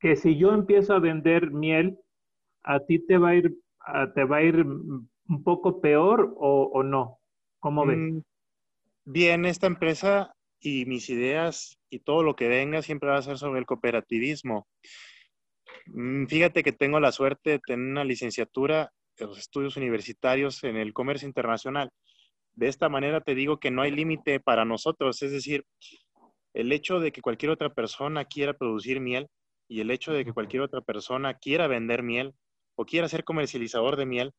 que 0.00 0.16
si 0.16 0.38
yo 0.38 0.54
empiezo 0.54 0.94
a 0.94 0.98
vender 0.98 1.50
miel, 1.50 1.98
a 2.62 2.80
ti 2.80 3.00
te 3.00 3.18
va 3.18 3.28
a 3.28 3.34
ir, 3.34 3.54
te 4.14 4.24
va 4.24 4.38
a 4.38 4.42
ir 4.42 4.64
un 4.64 5.44
poco 5.44 5.82
peor 5.82 6.32
o, 6.38 6.82
no? 6.82 7.18
¿Cómo 7.60 7.84
ves? 7.84 7.98
Mm, 7.98 8.20
bien, 9.04 9.44
esta 9.44 9.66
empresa 9.66 10.32
y 10.58 10.86
mis 10.86 11.10
ideas 11.10 11.78
y 11.90 11.98
todo 11.98 12.22
lo 12.22 12.34
que 12.34 12.48
venga 12.48 12.80
siempre 12.80 13.10
va 13.10 13.18
a 13.18 13.22
ser 13.22 13.36
sobre 13.36 13.60
el 13.60 13.66
cooperativismo. 13.66 14.66
Mm, 15.84 16.24
fíjate 16.28 16.62
que 16.62 16.72
tengo 16.72 16.98
la 16.98 17.12
suerte 17.12 17.50
de 17.50 17.58
tener 17.58 17.90
una 17.90 18.04
licenciatura 18.04 18.90
de 19.22 19.28
los 19.28 19.38
estudios 19.38 19.76
universitarios 19.76 20.62
en 20.64 20.76
el 20.76 20.92
comercio 20.92 21.26
internacional. 21.26 21.90
De 22.54 22.68
esta 22.68 22.88
manera 22.88 23.20
te 23.20 23.34
digo 23.34 23.58
que 23.58 23.70
no 23.70 23.82
hay 23.82 23.90
límite 23.90 24.40
para 24.40 24.64
nosotros, 24.64 25.22
es 25.22 25.32
decir, 25.32 25.64
el 26.54 26.70
hecho 26.72 27.00
de 27.00 27.12
que 27.12 27.22
cualquier 27.22 27.50
otra 27.50 27.72
persona 27.72 28.24
quiera 28.26 28.52
producir 28.52 29.00
miel 29.00 29.28
y 29.68 29.80
el 29.80 29.90
hecho 29.90 30.12
de 30.12 30.24
que 30.24 30.32
cualquier 30.32 30.62
otra 30.62 30.82
persona 30.82 31.34
quiera 31.34 31.66
vender 31.66 32.02
miel 32.02 32.34
o 32.74 32.84
quiera 32.84 33.08
ser 33.08 33.24
comercializador 33.24 33.96
de 33.96 34.06
miel, 34.06 34.32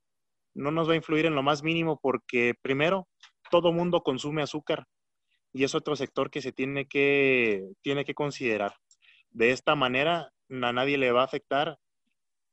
no 0.53 0.69
nos 0.69 0.87
va 0.87 0.93
a 0.93 0.97
influir 0.97 1.25
en 1.25 1.33
lo 1.33 1.41
más 1.41 1.63
mínimo 1.63 1.99
porque 1.99 2.53
primero, 2.61 3.07
todo 3.49 3.71
mundo 3.71 4.01
consume 4.01 4.43
azúcar 4.43 4.85
y 5.51 5.63
es 5.63 5.73
otro 5.75 5.95
sector 5.95 6.29
que 6.29 6.41
se 6.41 6.51
tiene 6.51 6.87
que, 6.87 7.67
tiene 7.81 8.05
que 8.05 8.13
considerar. 8.13 8.75
De 9.31 9.51
esta 9.51 9.75
manera, 9.75 10.31
a 10.49 10.73
nadie 10.73 10.97
le 10.97 11.11
va 11.11 11.21
a 11.21 11.25
afectar. 11.25 11.77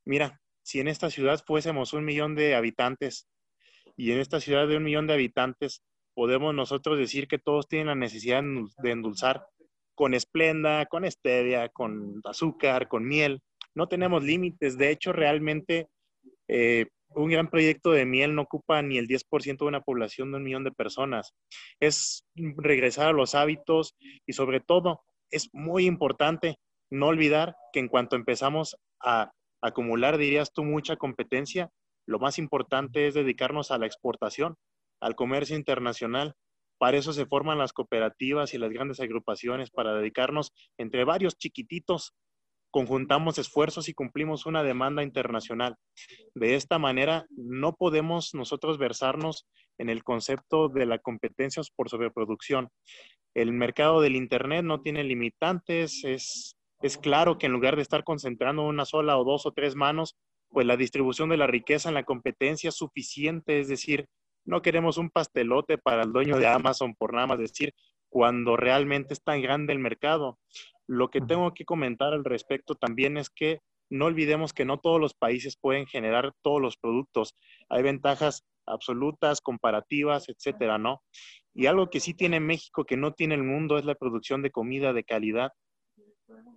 Mira, 0.07 0.40
si 0.71 0.79
en 0.79 0.87
esta 0.87 1.11
ciudad 1.11 1.43
fuésemos 1.45 1.95
un 1.95 2.05
millón 2.05 2.37
de 2.37 2.55
habitantes 2.55 3.27
y 3.97 4.13
en 4.13 4.21
esta 4.21 4.39
ciudad 4.39 4.69
de 4.69 4.77
un 4.77 4.85
millón 4.85 5.09
de 5.09 5.15
habitantes 5.15 5.83
podemos 6.15 6.55
nosotros 6.55 6.97
decir 6.97 7.27
que 7.27 7.41
todos 7.41 7.67
tienen 7.67 7.89
la 7.89 7.97
necesidad 7.97 8.45
de 8.79 8.91
endulzar 8.93 9.45
con 9.97 10.15
esplenda, 10.15 10.87
con 10.87 11.11
stevia, 11.11 11.71
con 11.71 12.21
azúcar, 12.23 12.87
con 12.87 13.05
miel. 13.05 13.41
No 13.75 13.89
tenemos 13.89 14.23
límites. 14.23 14.79
De 14.79 14.91
hecho, 14.93 15.13
realmente 15.13 15.89
eh, 16.47 16.87
un 17.17 17.31
gran 17.31 17.51
proyecto 17.51 17.91
de 17.91 18.07
miel 18.07 18.37
no 18.37 18.43
ocupa 18.43 18.81
ni 18.81 18.97
el 18.97 19.09
10% 19.09 19.59
de 19.59 19.65
una 19.65 19.81
población 19.81 20.31
de 20.31 20.37
un 20.37 20.45
millón 20.45 20.63
de 20.63 20.71
personas. 20.71 21.35
Es 21.81 22.25
regresar 22.37 23.09
a 23.09 23.13
los 23.13 23.35
hábitos 23.35 23.97
y 24.25 24.35
sobre 24.35 24.61
todo 24.61 25.01
es 25.33 25.49
muy 25.53 25.87
importante 25.87 26.59
no 26.91 27.09
olvidar 27.09 27.57
que 27.73 27.81
en 27.81 27.89
cuanto 27.89 28.15
empezamos 28.15 28.77
a 29.01 29.33
acumular, 29.63 30.19
dirías 30.19 30.53
tú, 30.53 30.65
mucha 30.65 30.97
competencia, 30.97 31.71
lo 32.07 32.19
más 32.19 32.39
importante 32.39 33.07
es 33.07 33.15
dedicarnos 33.15 33.71
a 33.71 33.79
la 33.79 33.87
exportación, 33.87 34.57
al 35.01 35.15
comercio 35.15 35.57
internacional. 35.57 36.35
Para 36.79 36.97
eso 36.97 37.13
se 37.13 37.27
forman 37.27 37.59
las 37.59 37.73
cooperativas 37.73 38.55
y 38.55 38.59
las 38.59 38.71
grandes 38.71 39.01
agrupaciones, 39.01 39.71
para 39.71 39.95
dedicarnos 39.95 40.53
entre 40.79 41.05
varios 41.05 41.37
chiquititos 41.37 42.15
conjuntamos 42.71 43.39
esfuerzos 43.39 43.89
y 43.89 43.95
cumplimos 43.95 44.47
una 44.47 44.63
demanda 44.63 45.03
internacional. 45.03 45.77
De 46.35 46.55
esta 46.55 46.79
manera, 46.79 47.27
no 47.31 47.75
podemos 47.75 48.35
nosotros 48.35 48.79
versarnos 48.79 49.47
en 49.79 49.91
el 49.91 50.05
concepto 50.05 50.69
de 50.69 50.87
la 50.87 50.99
competencia 50.99 51.63
por 51.77 51.89
sobreproducción. 51.89 52.69
El 53.35 53.53
mercado 53.53 54.01
del 54.01 54.17
Internet 54.17 54.65
no 54.65 54.81
tiene 54.83 55.05
limitantes, 55.05 56.05
es, 56.05 56.57
es 56.81 56.99
claro 56.99 57.39
que 57.39 57.47
en 57.47 57.53
lugar 57.53 57.77
de 57.77 57.83
estar 57.83 58.05
concentrando 58.05 58.63
una 58.63 58.85
sola 58.85 59.19
o 59.19 59.25
dos 59.25 59.47
o 59.47 59.53
tres 59.53 59.75
manos, 59.77 60.17
pues 60.49 60.67
la 60.67 60.77
distribución 60.77 61.29
de 61.29 61.37
la 61.37 61.47
riqueza 61.47 61.89
en 61.89 61.95
la 61.95 62.05
competencia 62.05 62.69
es 62.69 62.77
suficiente, 62.77 63.61
es 63.61 63.69
decir, 63.69 64.07
no 64.45 64.63
queremos 64.63 64.99
un 64.99 65.11
pastelote 65.11 65.79
para 65.79 66.03
el 66.03 66.13
dueño 66.13 66.39
de 66.39 66.47
Amazon 66.47 66.95
por 66.95 67.13
nada 67.13 67.27
más 67.27 67.39
decir, 67.39 67.75
cuando 68.09 68.57
realmente 68.57 69.15
es 69.15 69.23
tan 69.23 69.41
grande 69.43 69.73
el 69.73 69.79
mercado. 69.79 70.39
Lo 70.87 71.09
que 71.11 71.21
tengo 71.21 71.55
que 71.55 71.65
comentar 71.65 72.13
al 72.13 72.25
respecto 72.25 72.75
también 72.75 73.17
es 73.17 73.31
que 73.31 73.61
no 73.91 74.07
olvidemos 74.07 74.53
que 74.53 74.65
no 74.65 74.79
todos 74.79 75.01
los 75.01 75.15
países 75.15 75.57
pueden 75.57 75.87
generar 75.87 76.33
todos 76.43 76.61
los 76.61 76.77
productos. 76.77 77.35
Hay 77.69 77.83
ventajas 77.83 78.45
absolutas, 78.67 79.41
comparativas, 79.41 80.29
etcétera, 80.29 80.79
¿no? 80.79 81.03
Y 81.55 81.67
algo 81.67 81.91
que 81.91 82.01
sí 82.01 82.15
tiene 82.15 82.41
México 82.41 82.85
que 82.85 82.97
no 82.97 83.13
tiene 83.13 83.35
el 83.35 83.43
mundo 83.43 83.79
es 83.79 83.85
la 83.85 83.97
producción 83.97 84.43
de 84.43 84.51
comida 84.51 84.93
de 84.93 85.05
calidad. 85.05 85.53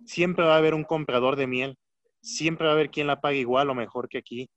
Siempre 0.04 0.44
va 0.44 0.54
a 0.54 0.58
haber 0.58 0.74
un 0.74 0.84
comprador 0.84 1.36
de 1.36 1.46
miel, 1.46 1.76
siempre 2.20 2.66
va 2.66 2.72
a 2.72 2.74
haber 2.74 2.90
quien 2.90 3.06
la 3.06 3.20
pague 3.20 3.38
igual 3.38 3.70
o 3.70 3.74
mejor 3.74 4.08
que 4.08 4.18
aquí, 4.18 4.48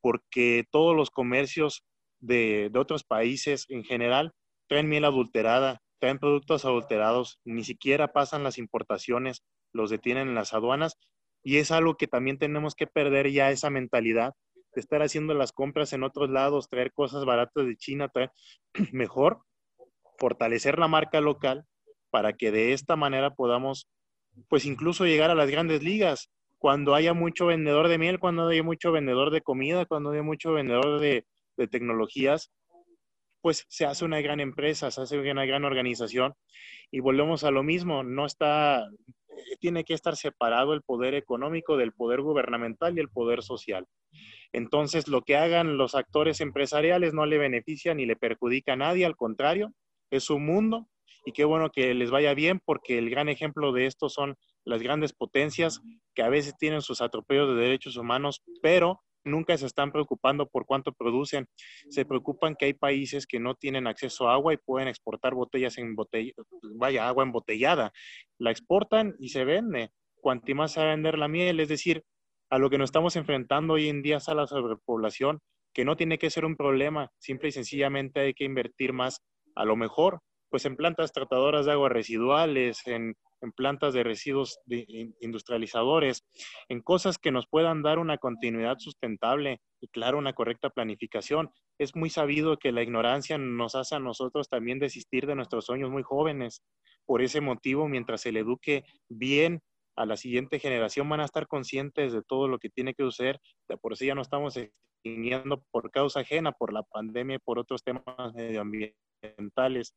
porque 0.00 0.64
todos 0.70 0.96
los 0.96 1.10
comercios 1.10 1.84
de, 2.20 2.70
de 2.72 2.78
otros 2.78 3.04
países 3.04 3.66
en 3.68 3.84
general 3.84 4.32
traen 4.68 4.88
miel 4.88 5.04
adulterada, 5.04 5.80
traen 6.00 6.18
productos 6.18 6.64
adulterados, 6.64 7.38
ni 7.44 7.64
siquiera 7.64 8.12
pasan 8.12 8.42
las 8.42 8.58
importaciones, 8.58 9.42
los 9.72 9.90
detienen 9.90 10.28
en 10.28 10.34
las 10.34 10.54
aduanas 10.54 10.96
y 11.42 11.58
es 11.58 11.70
algo 11.70 11.96
que 11.96 12.06
también 12.06 12.38
tenemos 12.38 12.74
que 12.74 12.86
perder 12.86 13.30
ya 13.30 13.50
esa 13.50 13.70
mentalidad 13.70 14.34
de 14.74 14.80
estar 14.80 15.02
haciendo 15.02 15.34
las 15.34 15.52
compras 15.52 15.92
en 15.92 16.02
otros 16.02 16.30
lados, 16.30 16.68
traer 16.68 16.92
cosas 16.92 17.24
baratas 17.24 17.66
de 17.66 17.76
China, 17.76 18.08
traer 18.08 18.30
mejor 18.92 19.42
fortalecer 20.18 20.78
la 20.78 20.88
marca 20.88 21.20
local 21.20 21.64
para 22.10 22.32
que 22.32 22.50
de 22.50 22.72
esta 22.72 22.96
manera 22.96 23.34
podamos 23.34 23.88
pues 24.48 24.64
incluso 24.64 25.04
llegar 25.04 25.30
a 25.30 25.34
las 25.34 25.50
grandes 25.50 25.82
ligas 25.82 26.30
cuando 26.58 26.94
haya 26.94 27.14
mucho 27.14 27.46
vendedor 27.46 27.88
de 27.88 27.98
miel, 27.98 28.18
cuando 28.18 28.48
haya 28.48 28.62
mucho 28.62 28.92
vendedor 28.92 29.30
de 29.30 29.40
comida, 29.42 29.86
cuando 29.86 30.10
haya 30.10 30.22
mucho 30.22 30.52
vendedor 30.52 31.00
de, 31.00 31.24
de 31.56 31.68
tecnologías, 31.68 32.50
pues 33.40 33.64
se 33.68 33.86
hace 33.86 34.04
una 34.04 34.20
gran 34.20 34.40
empresa, 34.40 34.90
se 34.90 35.00
hace 35.00 35.18
una 35.18 35.46
gran 35.46 35.64
organización 35.64 36.34
y 36.90 37.00
volvemos 37.00 37.44
a 37.44 37.50
lo 37.50 37.62
mismo, 37.62 38.02
no 38.02 38.26
está, 38.26 38.88
tiene 39.60 39.84
que 39.84 39.94
estar 39.94 40.16
separado 40.16 40.74
el 40.74 40.82
poder 40.82 41.14
económico 41.14 41.76
del 41.76 41.92
poder 41.92 42.20
gubernamental 42.22 42.96
y 42.96 43.00
el 43.00 43.08
poder 43.08 43.42
social. 43.42 43.86
Entonces, 44.52 45.08
lo 45.08 45.22
que 45.22 45.36
hagan 45.36 45.76
los 45.76 45.94
actores 45.94 46.40
empresariales 46.40 47.12
no 47.14 47.26
le 47.26 47.38
beneficia 47.38 47.94
ni 47.94 48.06
le 48.06 48.16
perjudica 48.16 48.72
a 48.72 48.76
nadie, 48.76 49.04
al 49.04 49.16
contrario, 49.16 49.72
es 50.10 50.24
su 50.24 50.38
mundo 50.38 50.88
y 51.24 51.32
qué 51.32 51.44
bueno 51.44 51.70
que 51.70 51.94
les 51.94 52.10
vaya 52.10 52.34
bien 52.34 52.60
porque 52.64 52.98
el 52.98 53.10
gran 53.10 53.28
ejemplo 53.28 53.72
de 53.72 53.86
esto 53.86 54.08
son 54.08 54.36
las 54.64 54.82
grandes 54.82 55.12
potencias 55.12 55.80
que 56.14 56.22
a 56.22 56.28
veces 56.28 56.56
tienen 56.58 56.82
sus 56.82 57.00
atropellos 57.00 57.48
de 57.54 57.62
derechos 57.62 57.96
humanos, 57.96 58.42
pero 58.62 59.00
nunca 59.24 59.56
se 59.56 59.66
están 59.66 59.92
preocupando 59.92 60.48
por 60.48 60.66
cuánto 60.66 60.92
producen. 60.92 61.46
Se 61.90 62.04
preocupan 62.04 62.56
que 62.56 62.66
hay 62.66 62.74
países 62.74 63.26
que 63.26 63.40
no 63.40 63.54
tienen 63.54 63.86
acceso 63.86 64.28
a 64.28 64.34
agua 64.34 64.52
y 64.52 64.56
pueden 64.58 64.88
exportar 64.88 65.34
botellas 65.34 65.78
en 65.78 65.94
botella, 65.94 66.32
vaya, 66.74 67.08
agua 67.08 67.24
embotellada. 67.24 67.92
La 68.38 68.50
exportan 68.50 69.14
y 69.18 69.30
se 69.30 69.44
vende. 69.44 69.90
Cuanto 70.20 70.54
más 70.54 70.72
se 70.72 70.80
va 70.80 70.86
a 70.86 70.90
vender 70.90 71.16
la 71.18 71.28
miel, 71.28 71.60
es 71.60 71.68
decir, 71.68 72.02
a 72.50 72.58
lo 72.58 72.70
que 72.70 72.78
nos 72.78 72.88
estamos 72.88 73.14
enfrentando 73.16 73.74
hoy 73.74 73.88
en 73.88 74.02
día 74.02 74.16
es 74.16 74.28
a 74.28 74.34
la 74.34 74.46
sobrepoblación, 74.46 75.40
que 75.72 75.84
no 75.84 75.96
tiene 75.96 76.18
que 76.18 76.30
ser 76.30 76.44
un 76.44 76.56
problema, 76.56 77.10
simple 77.18 77.50
y 77.50 77.52
sencillamente 77.52 78.20
hay 78.20 78.34
que 78.34 78.44
invertir 78.44 78.92
más, 78.92 79.20
a 79.54 79.64
lo 79.64 79.76
mejor, 79.76 80.20
pues 80.50 80.64
en 80.64 80.76
plantas 80.76 81.12
tratadoras 81.12 81.66
de 81.66 81.72
aguas 81.72 81.92
residuales, 81.92 82.86
en 82.86 83.14
plantas 83.56 83.94
de 83.94 84.02
residuos 84.02 84.58
industrializadores, 85.20 86.24
en 86.68 86.80
cosas 86.80 87.18
que 87.18 87.30
nos 87.30 87.46
puedan 87.46 87.82
dar 87.82 87.98
una 87.98 88.18
continuidad 88.18 88.78
sustentable 88.78 89.60
y, 89.80 89.88
claro, 89.88 90.18
una 90.18 90.32
correcta 90.32 90.70
planificación. 90.70 91.50
Es 91.78 91.94
muy 91.94 92.10
sabido 92.10 92.56
que 92.56 92.72
la 92.72 92.82
ignorancia 92.82 93.38
nos 93.38 93.74
hace 93.74 93.94
a 93.94 94.00
nosotros 94.00 94.48
también 94.48 94.78
desistir 94.78 95.26
de 95.26 95.36
nuestros 95.36 95.66
sueños 95.66 95.90
muy 95.90 96.02
jóvenes. 96.02 96.62
Por 97.06 97.22
ese 97.22 97.40
motivo, 97.40 97.88
mientras 97.88 98.22
se 98.22 98.32
le 98.32 98.40
eduque 98.40 98.84
bien 99.08 99.60
a 99.96 100.06
la 100.06 100.16
siguiente 100.16 100.58
generación, 100.58 101.08
van 101.08 101.20
a 101.20 101.24
estar 101.24 101.46
conscientes 101.46 102.12
de 102.12 102.22
todo 102.22 102.48
lo 102.48 102.58
que 102.58 102.70
tiene 102.70 102.94
que 102.94 103.04
suceder. 103.04 103.40
De 103.68 103.76
por 103.76 103.96
sí 103.96 104.06
ya 104.06 104.14
no 104.14 104.22
estamos 104.22 104.58
extinguiendo 105.02 105.64
por 105.70 105.90
causa 105.90 106.20
ajena, 106.20 106.52
por 106.52 106.72
la 106.72 106.82
pandemia 106.82 107.36
y 107.36 107.40
por 107.40 107.58
otros 107.58 107.82
temas 107.82 108.34
medioambientales. 108.34 109.94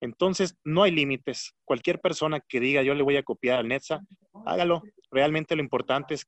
Entonces, 0.00 0.56
no 0.64 0.82
hay 0.82 0.90
límites. 0.90 1.54
Cualquier 1.64 2.00
persona 2.00 2.40
que 2.40 2.58
diga 2.58 2.82
yo 2.82 2.94
le 2.94 3.04
voy 3.04 3.16
a 3.16 3.22
copiar 3.22 3.60
al 3.60 3.68
Netza, 3.68 4.00
hágalo. 4.44 4.82
Realmente 5.10 5.54
lo 5.54 5.62
importante 5.62 6.14
es, 6.14 6.26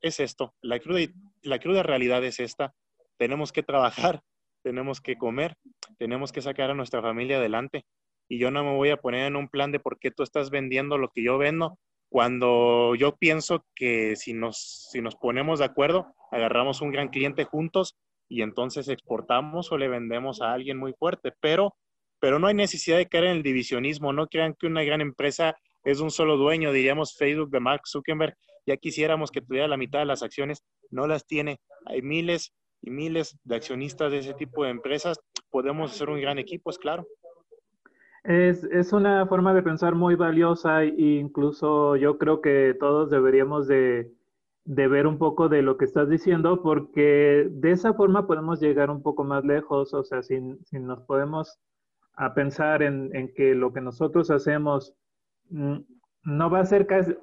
es, 0.00 0.20
esto. 0.20 0.54
La 0.62 0.78
cruda, 0.78 1.06
la 1.42 1.58
cruda 1.58 1.82
realidad 1.82 2.24
es 2.24 2.40
esta. 2.40 2.72
Tenemos 3.18 3.52
que 3.52 3.62
trabajar, 3.62 4.22
tenemos 4.64 5.00
que 5.00 5.16
comer, 5.16 5.54
tenemos 5.98 6.32
que 6.32 6.40
sacar 6.40 6.70
a 6.70 6.74
nuestra 6.74 7.02
familia 7.02 7.36
adelante. 7.36 7.84
Y 8.26 8.38
yo 8.38 8.50
no 8.50 8.64
me 8.64 8.74
voy 8.74 8.90
a 8.90 8.96
poner 8.96 9.26
en 9.26 9.36
un 9.36 9.48
plan 9.48 9.72
de 9.72 9.80
por 9.80 9.98
qué 9.98 10.10
tú 10.10 10.22
estás 10.22 10.50
vendiendo 10.50 10.96
lo 10.96 11.10
que 11.10 11.22
yo 11.22 11.36
vendo, 11.36 11.78
cuando 12.10 12.96
yo 12.96 13.16
pienso 13.16 13.64
que 13.74 14.16
si 14.16 14.34
nos, 14.34 14.88
si 14.90 15.00
nos 15.00 15.14
ponemos 15.14 15.60
de 15.60 15.64
acuerdo, 15.64 16.12
agarramos 16.32 16.82
un 16.82 16.90
gran 16.90 17.08
cliente 17.08 17.44
juntos 17.44 17.96
y 18.28 18.42
entonces 18.42 18.88
exportamos 18.88 19.70
o 19.70 19.78
le 19.78 19.88
vendemos 19.88 20.42
a 20.42 20.52
alguien 20.52 20.76
muy 20.76 20.92
fuerte, 20.92 21.32
pero, 21.40 21.76
pero 22.18 22.40
no 22.40 22.48
hay 22.48 22.54
necesidad 22.54 22.98
de 22.98 23.06
caer 23.06 23.24
en 23.24 23.36
el 23.36 23.42
divisionismo, 23.44 24.12
no 24.12 24.26
crean 24.26 24.54
que 24.58 24.66
una 24.66 24.82
gran 24.82 25.00
empresa 25.00 25.54
es 25.84 26.00
un 26.00 26.10
solo 26.10 26.36
dueño, 26.36 26.72
diríamos 26.72 27.16
Facebook 27.16 27.50
de 27.50 27.60
Mark 27.60 27.82
Zuckerberg, 27.86 28.34
ya 28.66 28.76
quisiéramos 28.76 29.30
que 29.30 29.40
tuviera 29.40 29.68
la 29.68 29.76
mitad 29.76 30.00
de 30.00 30.04
las 30.04 30.24
acciones, 30.24 30.64
no 30.90 31.06
las 31.06 31.24
tiene, 31.26 31.60
hay 31.86 32.02
miles 32.02 32.52
y 32.82 32.90
miles 32.90 33.38
de 33.44 33.54
accionistas 33.54 34.10
de 34.10 34.18
ese 34.18 34.34
tipo 34.34 34.64
de 34.64 34.70
empresas, 34.70 35.16
podemos 35.48 35.92
hacer 35.92 36.10
un 36.10 36.20
gran 36.20 36.40
equipo, 36.40 36.70
es 36.70 36.78
claro. 36.78 37.06
Es, 38.22 38.64
es, 38.64 38.92
una 38.92 39.26
forma 39.26 39.54
de 39.54 39.62
pensar 39.62 39.94
muy 39.94 40.14
valiosa 40.14 40.84
e 40.84 40.94
incluso 41.18 41.96
yo 41.96 42.18
creo 42.18 42.42
que 42.42 42.76
todos 42.78 43.08
deberíamos 43.10 43.66
de, 43.66 44.12
de, 44.64 44.88
ver 44.88 45.06
un 45.06 45.16
poco 45.16 45.48
de 45.48 45.62
lo 45.62 45.78
que 45.78 45.86
estás 45.86 46.08
diciendo 46.10 46.62
porque 46.62 47.48
de 47.50 47.70
esa 47.70 47.94
forma 47.94 48.26
podemos 48.26 48.60
llegar 48.60 48.90
un 48.90 49.02
poco 49.02 49.24
más 49.24 49.44
lejos, 49.44 49.94
o 49.94 50.04
sea, 50.04 50.22
si, 50.22 50.38
si 50.64 50.78
nos 50.78 51.00
podemos 51.04 51.58
a 52.14 52.34
pensar 52.34 52.82
en, 52.82 53.14
en, 53.16 53.32
que 53.32 53.54
lo 53.54 53.72
que 53.72 53.80
nosotros 53.80 54.30
hacemos 54.30 54.94
mm, 55.48 55.78
no 56.24 56.50
va 56.50 56.60
a 56.60 56.66
ser 56.66 56.86
casi, 56.86 57.14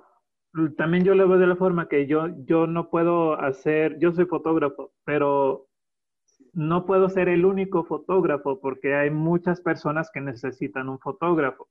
también 0.78 1.04
yo 1.04 1.14
lo 1.14 1.28
veo 1.28 1.38
de 1.38 1.48
la 1.48 1.56
forma 1.56 1.88
que 1.88 2.08
yo, 2.08 2.28
yo 2.46 2.66
no 2.66 2.90
puedo 2.90 3.40
hacer, 3.40 4.00
yo 4.00 4.12
soy 4.14 4.26
fotógrafo, 4.26 4.92
pero 5.06 5.67
no 6.58 6.88
puedo 6.88 7.08
ser 7.08 7.30
el 7.30 7.46
único 7.46 7.84
fotógrafo 7.84 8.60
porque 8.60 8.96
hay 8.96 9.12
muchas 9.12 9.62
personas 9.62 10.10
que 10.12 10.22
necesitan 10.22 10.90
un 10.90 10.98
fotógrafo. 10.98 11.68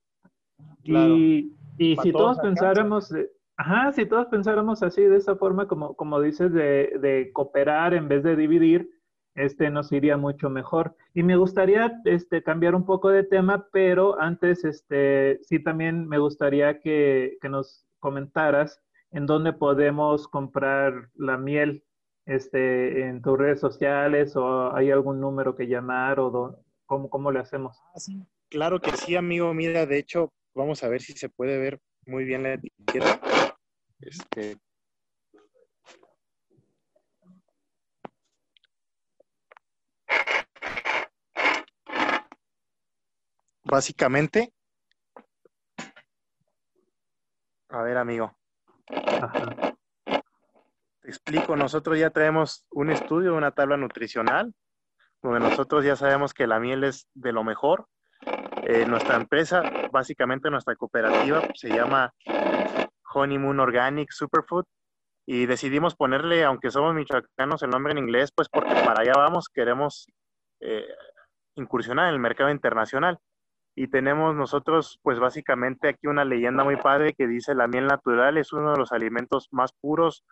Y, 0.85 1.53
y 1.77 1.97
si 1.97 2.13
todos, 2.13 2.39
pensáramos, 2.39 3.13
ajá, 3.57 3.91
si 3.91 4.07
todos 4.07 4.29
pensáramos 4.29 4.85
así, 4.85 5.03
de 5.03 5.17
esa 5.17 5.35
forma, 5.35 5.67
como, 5.67 5.97
como 5.97 6.21
dices, 6.21 6.53
de, 6.53 6.93
de, 7.01 7.33
cooperar 7.33 7.95
en 7.95 8.07
vez 8.07 8.23
de 8.23 8.37
dividir, 8.37 8.89
este 9.35 9.71
nos 9.71 9.91
iría 9.91 10.17
mucho 10.17 10.51
mejor. 10.51 10.95
Y 11.15 11.25
me 11.25 11.37
gustaría 11.37 12.01
este, 12.05 12.45
cambiar 12.45 12.77
un 12.77 12.87
poco 12.87 13.09
de 13.09 13.25
tema, 13.25 13.67
pero 13.73 14.21
antes, 14.21 14.65
este, 14.65 15.41
sí 15.43 15.59
también 15.59 16.07
me 16.07 16.19
gustaría 16.19 16.79
que, 16.79 17.39
que 17.43 17.49
nos 17.49 17.85
comentaras 17.99 18.81
en 19.11 19.27
dónde 19.27 19.53
podemos 19.53 20.29
comprar 20.29 21.09
la 21.17 21.39
miel 21.39 21.83
este, 22.27 23.09
en 23.09 23.23
tus 23.23 23.39
redes 23.39 23.61
sociales 23.61 24.37
o 24.37 24.75
hay 24.75 24.91
algún 24.91 25.21
número 25.21 25.55
que 25.55 25.69
llamar 25.69 26.19
o 26.21 26.61
cómo, 26.85 27.09
cómo 27.09 27.31
le 27.31 27.39
hacemos. 27.39 27.81
Ah, 27.95 28.01
claro 28.51 28.81
que 28.81 28.91
sí, 28.97 29.17
amigo. 29.17 29.55
Mira, 29.55 29.87
de 29.87 29.99
hecho, 29.99 30.33
vamos 30.55 30.83
a 30.83 30.89
ver 30.89 31.01
si 31.01 31.13
se 31.13 31.29
puede 31.29 31.59
ver 31.59 31.81
muy 32.05 32.25
bien 32.25 32.43
la 32.43 32.55
etiqueta. 32.55 33.21
Este, 34.01 34.59
básicamente, 43.65 44.53
a 47.69 47.83
ver, 47.83 47.97
amigo. 47.97 48.37
Ajá 48.89 49.77
explico, 51.07 51.57
nosotros 51.57 51.99
ya 51.99 52.11
traemos 52.11 52.67
un 52.71 52.91
estudio, 52.91 53.35
una 53.35 53.53
tabla 53.53 53.77
nutricional, 53.77 54.53
donde 55.23 55.41
nosotros 55.41 55.85
ya 55.85 55.97
sabemos 55.97 56.35
que 56.35 56.47
la 56.47 56.61
miel 56.61 56.85
es 56.85 57.09
de 57.15 57.33
lo 57.33 57.45
mejor. 57.45 57.87
Eh, 58.65 58.85
nuestra 58.87 59.17
empresa, 59.17 59.63
básicamente 59.93 60.51
nuestra 60.51 60.75
cooperativa, 60.75 61.43
se 61.55 61.69
llama 61.69 62.13
Honeymoon 63.15 63.61
Organic 63.61 64.11
Superfood 64.11 64.65
y 65.27 65.47
decidimos 65.47 65.95
ponerle, 65.95 66.45
aunque 66.45 66.71
somos 66.71 66.95
michoacanos, 66.95 67.63
el 67.63 67.71
nombre 67.71 67.93
en 67.93 67.99
inglés, 67.99 68.31
pues 68.35 68.49
porque 68.49 68.75
para 68.75 69.03
allá 69.03 69.13
vamos, 69.17 69.49
queremos 69.49 70.07
eh, 70.61 70.87
incursionar 71.55 72.09
en 72.09 72.15
el 72.15 72.21
mercado 72.21 72.51
internacional. 72.51 73.19
Y 73.79 73.89
tenemos 73.89 74.35
nosotros, 74.35 74.99
pues 75.03 75.19
básicamente 75.19 75.89
aquí 75.89 76.07
una 76.07 76.25
leyenda 76.25 76.65
muy 76.65 76.77
padre 76.77 77.13
que 77.13 77.27
dice 77.27 77.55
la 77.55 77.69
miel 77.69 77.87
natural 77.87 78.39
es 78.39 78.53
uno 78.53 78.73
de 78.73 78.79
los 78.79 78.91
alimentos 78.91 79.49
más 79.51 79.73
puros, 79.81 80.25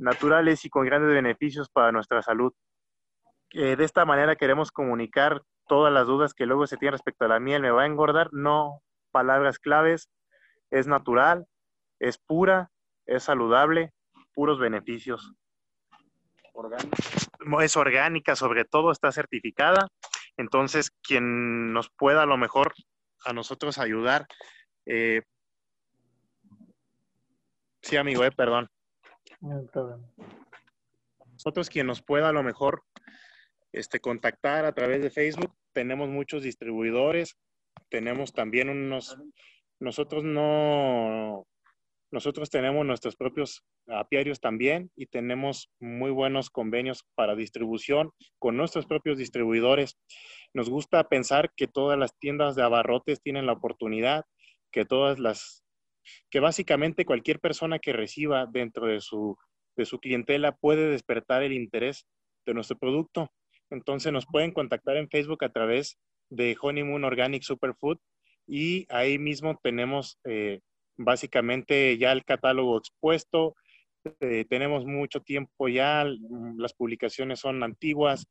naturales 0.00 0.64
y 0.64 0.70
con 0.70 0.86
grandes 0.86 1.12
beneficios 1.12 1.68
para 1.68 1.92
nuestra 1.92 2.22
salud. 2.22 2.52
Eh, 3.52 3.76
de 3.76 3.84
esta 3.84 4.04
manera 4.04 4.36
queremos 4.36 4.72
comunicar 4.72 5.42
todas 5.68 5.92
las 5.92 6.06
dudas 6.06 6.34
que 6.34 6.46
luego 6.46 6.66
se 6.66 6.76
tienen 6.76 6.92
respecto 6.92 7.24
a 7.24 7.28
la 7.28 7.40
miel. 7.40 7.62
¿Me 7.62 7.70
va 7.70 7.82
a 7.82 7.86
engordar? 7.86 8.32
No. 8.32 8.82
Palabras 9.10 9.58
claves. 9.58 10.08
Es 10.70 10.86
natural, 10.86 11.46
es 11.98 12.18
pura, 12.18 12.70
es 13.06 13.24
saludable, 13.24 13.92
puros 14.34 14.58
beneficios. 14.58 15.32
Es 17.62 17.76
orgánica, 17.76 18.36
sobre 18.36 18.64
todo 18.64 18.92
está 18.92 19.10
certificada. 19.10 19.88
Entonces, 20.36 20.92
quien 21.02 21.72
nos 21.72 21.90
pueda 21.90 22.22
a 22.22 22.26
lo 22.26 22.36
mejor 22.36 22.72
a 23.24 23.32
nosotros 23.32 23.78
ayudar. 23.78 24.26
Eh, 24.86 25.22
sí, 27.82 27.96
amigo, 27.96 28.24
eh, 28.24 28.30
perdón. 28.30 28.68
Nosotros 31.32 31.70
quien 31.70 31.86
nos 31.86 32.02
pueda 32.02 32.28
a 32.28 32.32
lo 32.32 32.42
mejor 32.42 32.82
este, 33.72 34.00
contactar 34.00 34.64
a 34.64 34.72
través 34.72 35.02
de 35.02 35.10
Facebook, 35.10 35.54
tenemos 35.72 36.08
muchos 36.08 36.42
distribuidores, 36.42 37.36
tenemos 37.88 38.32
también 38.32 38.68
unos, 38.68 39.16
nosotros 39.78 40.24
no, 40.24 41.46
nosotros 42.10 42.50
tenemos 42.50 42.84
nuestros 42.84 43.16
propios 43.16 43.64
apiarios 43.86 44.40
también 44.40 44.90
y 44.96 45.06
tenemos 45.06 45.70
muy 45.78 46.10
buenos 46.10 46.50
convenios 46.50 47.04
para 47.14 47.36
distribución 47.36 48.10
con 48.38 48.56
nuestros 48.56 48.86
propios 48.86 49.18
distribuidores. 49.18 49.96
Nos 50.52 50.68
gusta 50.68 51.04
pensar 51.08 51.52
que 51.56 51.66
todas 51.66 51.98
las 51.98 52.16
tiendas 52.18 52.56
de 52.56 52.62
abarrotes 52.62 53.20
tienen 53.20 53.46
la 53.46 53.52
oportunidad, 53.52 54.24
que 54.72 54.84
todas 54.84 55.18
las 55.18 55.64
que 56.30 56.40
básicamente 56.40 57.04
cualquier 57.04 57.40
persona 57.40 57.78
que 57.78 57.92
reciba 57.92 58.46
dentro 58.46 58.86
de 58.86 59.00
su, 59.00 59.36
de 59.76 59.84
su 59.84 59.98
clientela 59.98 60.56
puede 60.56 60.90
despertar 60.90 61.42
el 61.42 61.52
interés 61.52 62.06
de 62.46 62.54
nuestro 62.54 62.78
producto. 62.78 63.30
Entonces 63.70 64.12
nos 64.12 64.26
pueden 64.26 64.52
contactar 64.52 64.96
en 64.96 65.08
Facebook 65.08 65.44
a 65.44 65.52
través 65.52 65.98
de 66.28 66.56
Honeymoon 66.60 67.04
Organic 67.04 67.42
Superfood 67.42 67.98
y 68.46 68.86
ahí 68.88 69.18
mismo 69.18 69.58
tenemos 69.62 70.18
eh, 70.24 70.60
básicamente 70.96 71.96
ya 71.98 72.12
el 72.12 72.24
catálogo 72.24 72.78
expuesto. 72.78 73.54
Eh, 74.20 74.44
tenemos 74.48 74.84
mucho 74.86 75.20
tiempo 75.20 75.68
ya, 75.68 76.04
las 76.56 76.72
publicaciones 76.72 77.40
son 77.40 77.62
antiguas, 77.62 78.26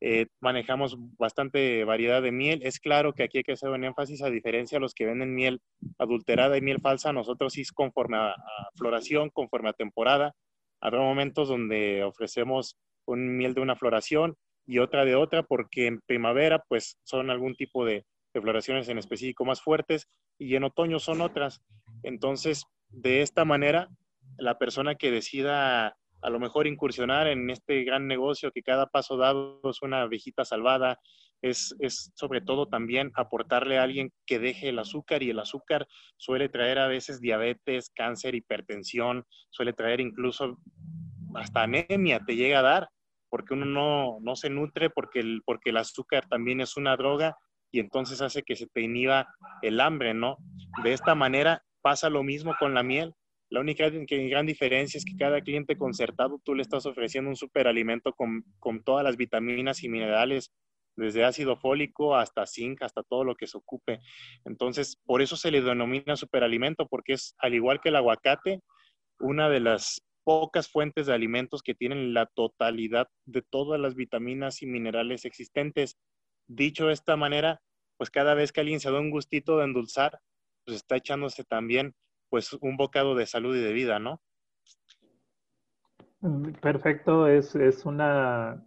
eh, 0.00 0.26
manejamos 0.40 0.96
bastante 1.16 1.84
variedad 1.84 2.20
de 2.22 2.32
miel. 2.32 2.60
Es 2.62 2.78
claro 2.80 3.12
que 3.12 3.22
aquí 3.22 3.38
hay 3.38 3.44
que 3.44 3.52
hacer 3.52 3.70
un 3.70 3.84
énfasis 3.84 4.22
a 4.22 4.30
diferencia 4.30 4.76
de 4.76 4.80
los 4.80 4.94
que 4.94 5.06
venden 5.06 5.34
miel 5.34 5.60
adulterada 5.98 6.56
y 6.56 6.60
miel 6.60 6.80
falsa. 6.80 7.12
Nosotros 7.12 7.52
sí 7.54 7.62
es 7.62 7.72
conforme 7.72 8.18
a, 8.18 8.34
floración, 8.76 9.30
conforme 9.30 9.70
a 9.70 9.74
temporada. 9.74 10.34
Habrá 10.80 11.00
momentos 11.00 11.48
donde 11.48 12.04
ofrecemos 12.04 12.76
un 13.06 13.36
miel 13.36 13.54
de 13.54 13.60
una 13.60 13.76
floración 13.76 14.36
y 14.66 14.78
otra 14.78 15.04
de 15.04 15.14
otra 15.14 15.42
porque 15.42 15.86
en 15.86 16.00
primavera 16.00 16.62
pues 16.68 16.98
son 17.04 17.30
algún 17.30 17.54
tipo 17.54 17.84
de, 17.84 18.04
de 18.34 18.40
floraciones 18.40 18.88
en 18.88 18.98
específico 18.98 19.44
más 19.44 19.62
fuertes 19.62 20.08
y 20.38 20.56
en 20.56 20.64
otoño 20.64 20.98
son 20.98 21.20
otras. 21.20 21.62
Entonces, 22.02 22.64
de 22.88 23.22
esta 23.22 23.44
manera, 23.44 23.88
la 24.36 24.58
persona 24.58 24.96
que 24.96 25.10
decida 25.10 25.96
a 26.24 26.30
lo 26.30 26.40
mejor 26.40 26.66
incursionar 26.66 27.26
en 27.26 27.50
este 27.50 27.84
gran 27.84 28.08
negocio 28.08 28.50
que 28.50 28.62
cada 28.62 28.86
paso 28.86 29.18
dado 29.18 29.60
es 29.64 29.82
una 29.82 30.06
viejita 30.06 30.46
salvada, 30.46 30.98
es, 31.42 31.76
es, 31.80 32.12
sobre 32.14 32.40
todo 32.40 32.66
también 32.66 33.12
aportarle 33.14 33.78
a 33.78 33.82
alguien 33.82 34.10
que 34.24 34.38
deje 34.38 34.70
el 34.70 34.78
azúcar 34.78 35.22
y 35.22 35.28
el 35.28 35.38
azúcar 35.38 35.86
suele 36.16 36.48
traer 36.48 36.78
a 36.78 36.86
veces 36.86 37.20
diabetes, 37.20 37.90
cáncer, 37.94 38.34
hipertensión, 38.34 39.26
suele 39.50 39.74
traer 39.74 40.00
incluso 40.00 40.56
hasta 41.34 41.64
anemia, 41.64 42.20
te 42.26 42.36
llega 42.36 42.60
a 42.60 42.62
dar, 42.62 42.88
porque 43.28 43.52
uno 43.52 43.66
no, 43.66 44.16
no 44.22 44.34
se 44.34 44.48
nutre, 44.48 44.88
porque 44.88 45.20
el, 45.20 45.42
porque 45.44 45.70
el 45.70 45.76
azúcar 45.76 46.26
también 46.26 46.62
es 46.62 46.78
una 46.78 46.96
droga 46.96 47.36
y 47.70 47.80
entonces 47.80 48.22
hace 48.22 48.44
que 48.44 48.56
se 48.56 48.66
te 48.66 48.80
inhiba 48.80 49.26
el 49.60 49.78
hambre, 49.78 50.14
¿no? 50.14 50.38
De 50.82 50.94
esta 50.94 51.14
manera 51.14 51.62
pasa 51.82 52.08
lo 52.08 52.22
mismo 52.22 52.54
con 52.58 52.72
la 52.72 52.82
miel 52.82 53.14
la 53.54 53.60
única 53.60 53.88
gran 53.88 54.46
diferencia 54.46 54.98
es 54.98 55.04
que 55.04 55.16
cada 55.16 55.40
cliente 55.40 55.78
concertado 55.78 56.40
tú 56.44 56.56
le 56.56 56.62
estás 56.62 56.86
ofreciendo 56.86 57.30
un 57.30 57.36
superalimento 57.36 58.12
con, 58.12 58.44
con 58.58 58.82
todas 58.82 59.04
las 59.04 59.16
vitaminas 59.16 59.84
y 59.84 59.88
minerales, 59.88 60.52
desde 60.96 61.24
ácido 61.24 61.56
fólico 61.56 62.16
hasta 62.16 62.46
zinc, 62.46 62.82
hasta 62.82 63.04
todo 63.04 63.22
lo 63.22 63.36
que 63.36 63.46
se 63.46 63.56
ocupe. 63.56 64.00
Entonces, 64.44 64.96
por 65.06 65.22
eso 65.22 65.36
se 65.36 65.52
le 65.52 65.62
denomina 65.62 66.16
superalimento, 66.16 66.88
porque 66.88 67.12
es, 67.12 67.36
al 67.38 67.54
igual 67.54 67.80
que 67.80 67.90
el 67.90 67.96
aguacate, 67.96 68.58
una 69.20 69.48
de 69.48 69.60
las 69.60 70.02
pocas 70.24 70.68
fuentes 70.68 71.06
de 71.06 71.14
alimentos 71.14 71.62
que 71.62 71.76
tienen 71.76 72.12
la 72.12 72.26
totalidad 72.26 73.06
de 73.24 73.42
todas 73.42 73.80
las 73.80 73.94
vitaminas 73.94 74.62
y 74.62 74.66
minerales 74.66 75.24
existentes. 75.26 75.96
Dicho 76.48 76.88
de 76.88 76.94
esta 76.94 77.16
manera, 77.16 77.60
pues 77.98 78.10
cada 78.10 78.34
vez 78.34 78.50
que 78.50 78.62
alguien 78.62 78.80
se 78.80 78.90
da 78.90 78.98
un 78.98 79.10
gustito 79.10 79.58
de 79.58 79.64
endulzar, 79.66 80.18
pues 80.64 80.78
está 80.78 80.96
echándose 80.96 81.44
también 81.44 81.94
pues 82.34 82.52
un 82.62 82.76
bocado 82.76 83.14
de 83.14 83.26
salud 83.26 83.54
y 83.54 83.60
de 83.60 83.72
vida, 83.72 84.00
¿no? 84.00 84.20
Mm, 86.20 86.50
perfecto, 86.60 87.28
es, 87.28 87.54
es 87.54 87.86
una, 87.86 88.60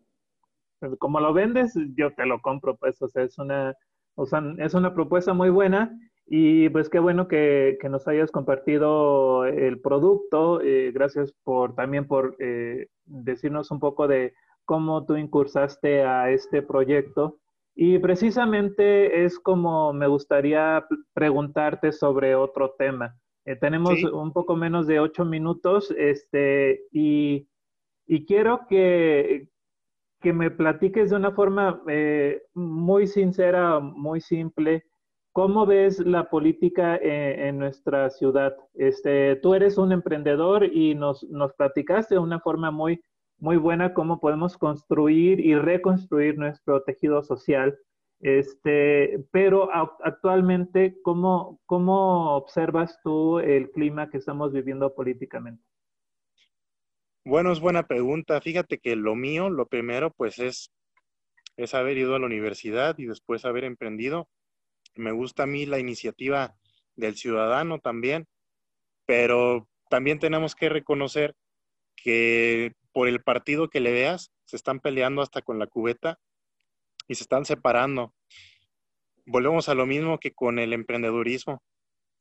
como 1.00 1.20
lo 1.20 1.34
vendes, 1.34 1.74
yo 1.98 2.14
te 2.14 2.26
lo 2.26 2.42
compro, 2.42 2.78
pues, 2.78 3.02
o 3.02 3.10
sea, 3.10 3.24
es 3.24 3.38
una, 3.38 3.76
o 4.16 4.26
sea, 4.26 4.42
es 4.60 4.74
una 4.74 4.94
propuesta 4.94 5.34
muy 5.34 5.50
buena 5.50 6.00
y 6.26 6.70
pues 6.70 6.88
qué 6.88 7.00
bueno 7.00 7.28
que, 7.28 7.78
que 7.82 7.90
nos 7.90 8.08
hayas 8.08 8.32
compartido 8.32 9.44
el 9.44 9.82
producto, 9.82 10.62
eh, 10.62 10.94
gracias 10.94 11.34
por 11.44 11.76
también 11.76 12.08
por 12.08 12.38
eh, 12.40 12.88
decirnos 13.04 13.70
un 13.70 13.82
poco 13.82 14.08
de 14.08 14.34
cómo 14.64 15.06
tú 15.06 15.18
incursaste 15.18 16.04
a 16.04 16.32
este 16.32 16.62
proyecto. 16.62 17.38
Y 17.76 18.00
precisamente 18.00 19.26
es 19.26 19.38
como 19.38 19.92
me 19.92 20.08
gustaría 20.08 20.88
preguntarte 21.14 21.92
sobre 21.92 22.34
otro 22.34 22.74
tema. 22.78 23.14
Eh, 23.48 23.56
tenemos 23.56 24.04
un 24.04 24.34
poco 24.34 24.58
menos 24.58 24.88
de 24.88 25.00
ocho 25.00 25.24
minutos 25.24 25.90
este, 25.98 26.82
y, 26.92 27.48
y 28.06 28.26
quiero 28.26 28.68
que, 28.68 29.48
que, 30.20 30.34
me 30.34 30.52
platiques 30.52 31.12
de 31.12 31.16
una 31.16 31.32
forma 31.32 31.82
eh, 31.88 32.44
muy 32.54 33.08
sincera, 33.08 33.80
muy 33.80 34.20
simple, 34.20 34.84
¿cómo 35.32 35.66
ves 35.66 36.00
la 36.00 36.30
política 36.30 36.98
en, 36.98 37.40
en, 37.40 37.58
nuestra 37.58 38.10
ciudad? 38.10 38.54
Este, 38.74 39.38
tú 39.38 39.54
eres 39.54 39.78
un 39.78 39.94
emprendedor 39.94 40.66
y 40.66 40.94
nos, 40.94 41.24
nos 41.30 41.54
platicaste 41.54 42.16
de 42.16 42.20
una 42.20 42.42
forma 42.42 42.70
muy, 42.70 43.02
muy 43.40 43.56
buena 43.56 43.94
cómo 43.94 44.20
podemos 44.20 44.58
construir 44.58 45.40
y 45.40 45.56
reconstruir 45.56 46.38
nuestro 46.38 46.84
tejido 46.84 47.24
social 47.24 47.80
este, 48.20 49.24
pero 49.32 49.70
actualmente, 50.04 50.98
¿cómo, 51.04 51.62
¿cómo 51.66 52.36
observas 52.36 53.00
tú 53.04 53.40
el 53.40 53.72
clima 53.72 54.10
que 54.10 54.18
estamos 54.18 54.52
viviendo 54.52 54.94
políticamente? 54.96 55.64
Bueno, 57.24 57.52
es 57.52 57.60
buena 57.60 57.88
pregunta. 57.88 58.42
Fíjate 58.42 58.80
que 58.80 58.96
lo 58.96 59.16
mío, 59.16 59.50
lo 59.50 59.68
primero, 59.68 60.12
pues 60.12 60.40
es, 60.40 60.72
es 61.58 61.74
haber 61.74 61.98
ido 61.98 62.16
a 62.16 62.20
la 62.20 62.26
universidad 62.26 62.98
y 62.98 63.06
después 63.06 63.46
haber 63.46 63.66
emprendido. 63.66 64.30
Me 64.96 65.12
gusta 65.12 65.44
a 65.44 65.48
mí 65.48 65.66
la 65.66 65.78
iniciativa 65.78 66.56
del 66.96 67.16
ciudadano 67.16 67.80
también, 67.80 68.28
pero 69.06 69.68
también 69.90 70.20
tenemos 70.20 70.56
que 70.56 70.70
reconocer 70.70 71.36
que 71.96 72.74
por 72.94 73.08
el 73.08 73.22
partido 73.22 73.70
que 73.70 73.80
le 73.80 73.92
veas, 73.92 74.32
se 74.46 74.56
están 74.56 74.80
peleando 74.80 75.22
hasta 75.22 75.42
con 75.42 75.60
la 75.60 75.68
cubeta 75.68 76.18
y 77.08 77.16
se 77.16 77.24
están 77.24 77.46
separando. 77.46 78.14
Volvemos 79.26 79.70
a 79.70 79.76
lo 79.76 79.86
mismo 79.86 80.20
que 80.20 80.34
con 80.34 80.60
el 80.60 80.74
emprendedurismo. 80.74 81.62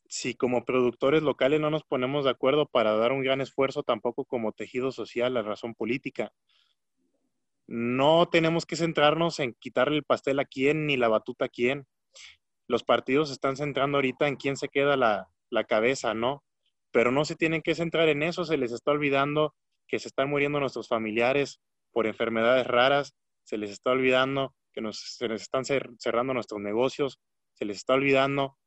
Si 0.08 0.34
como 0.34 0.64
productores 0.64 1.22
locales 1.22 1.60
no 1.60 1.70
nos 1.70 1.84
ponemos 1.84 2.24
de 2.24 2.30
acuerdo 2.30 2.66
para 2.66 2.94
dar 2.96 3.12
un 3.12 3.22
gran 3.22 3.40
esfuerzo, 3.40 3.82
tampoco 3.82 4.24
como 4.24 4.52
tejido 4.52 4.92
social, 4.92 5.34
la 5.34 5.42
razón 5.42 5.74
política. 5.74 6.32
No 7.66 8.28
tenemos 8.28 8.66
que 8.66 8.76
centrarnos 8.76 9.40
en 9.40 9.54
quitarle 9.54 9.96
el 9.96 10.04
pastel 10.04 10.38
a 10.38 10.44
quién 10.44 10.86
ni 10.86 10.96
la 10.96 11.08
batuta 11.08 11.46
a 11.46 11.48
quién. 11.48 11.86
Los 12.68 12.84
partidos 12.84 13.30
están 13.30 13.56
centrando 13.56 13.98
ahorita 13.98 14.28
en 14.28 14.36
quién 14.36 14.56
se 14.56 14.68
queda 14.68 14.96
la, 14.96 15.28
la 15.50 15.64
cabeza, 15.64 16.14
¿no? 16.14 16.44
Pero 16.92 17.10
no 17.10 17.24
se 17.24 17.34
tienen 17.34 17.62
que 17.62 17.74
centrar 17.74 18.08
en 18.08 18.22
eso, 18.22 18.44
se 18.44 18.56
les 18.56 18.72
está 18.72 18.92
olvidando 18.92 19.54
que 19.88 19.98
se 19.98 20.08
están 20.08 20.28
muriendo 20.30 20.60
nuestros 20.60 20.88
familiares 20.88 21.60
por 21.92 22.06
enfermedades 22.06 22.66
raras, 22.66 23.14
se 23.44 23.58
les 23.58 23.70
está 23.70 23.90
olvidando 23.90 24.54
que 24.76 24.82
nos, 24.82 25.16
se 25.16 25.26
les 25.26 25.40
están 25.40 25.64
cerrando 25.64 26.34
nuestros 26.34 26.60
negocios, 26.60 27.18
se 27.54 27.64
les 27.64 27.78
está 27.78 27.94
olvidando 27.94 28.58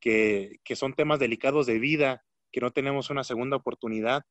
que, 0.00 0.56
que 0.64 0.76
son 0.76 0.94
temas 0.94 1.18
delicados 1.18 1.66
de 1.66 1.78
vida, 1.78 2.24
que 2.50 2.62
no 2.62 2.70
tenemos 2.70 3.10
una 3.10 3.22
segunda 3.22 3.58
oportunidad, 3.58 4.22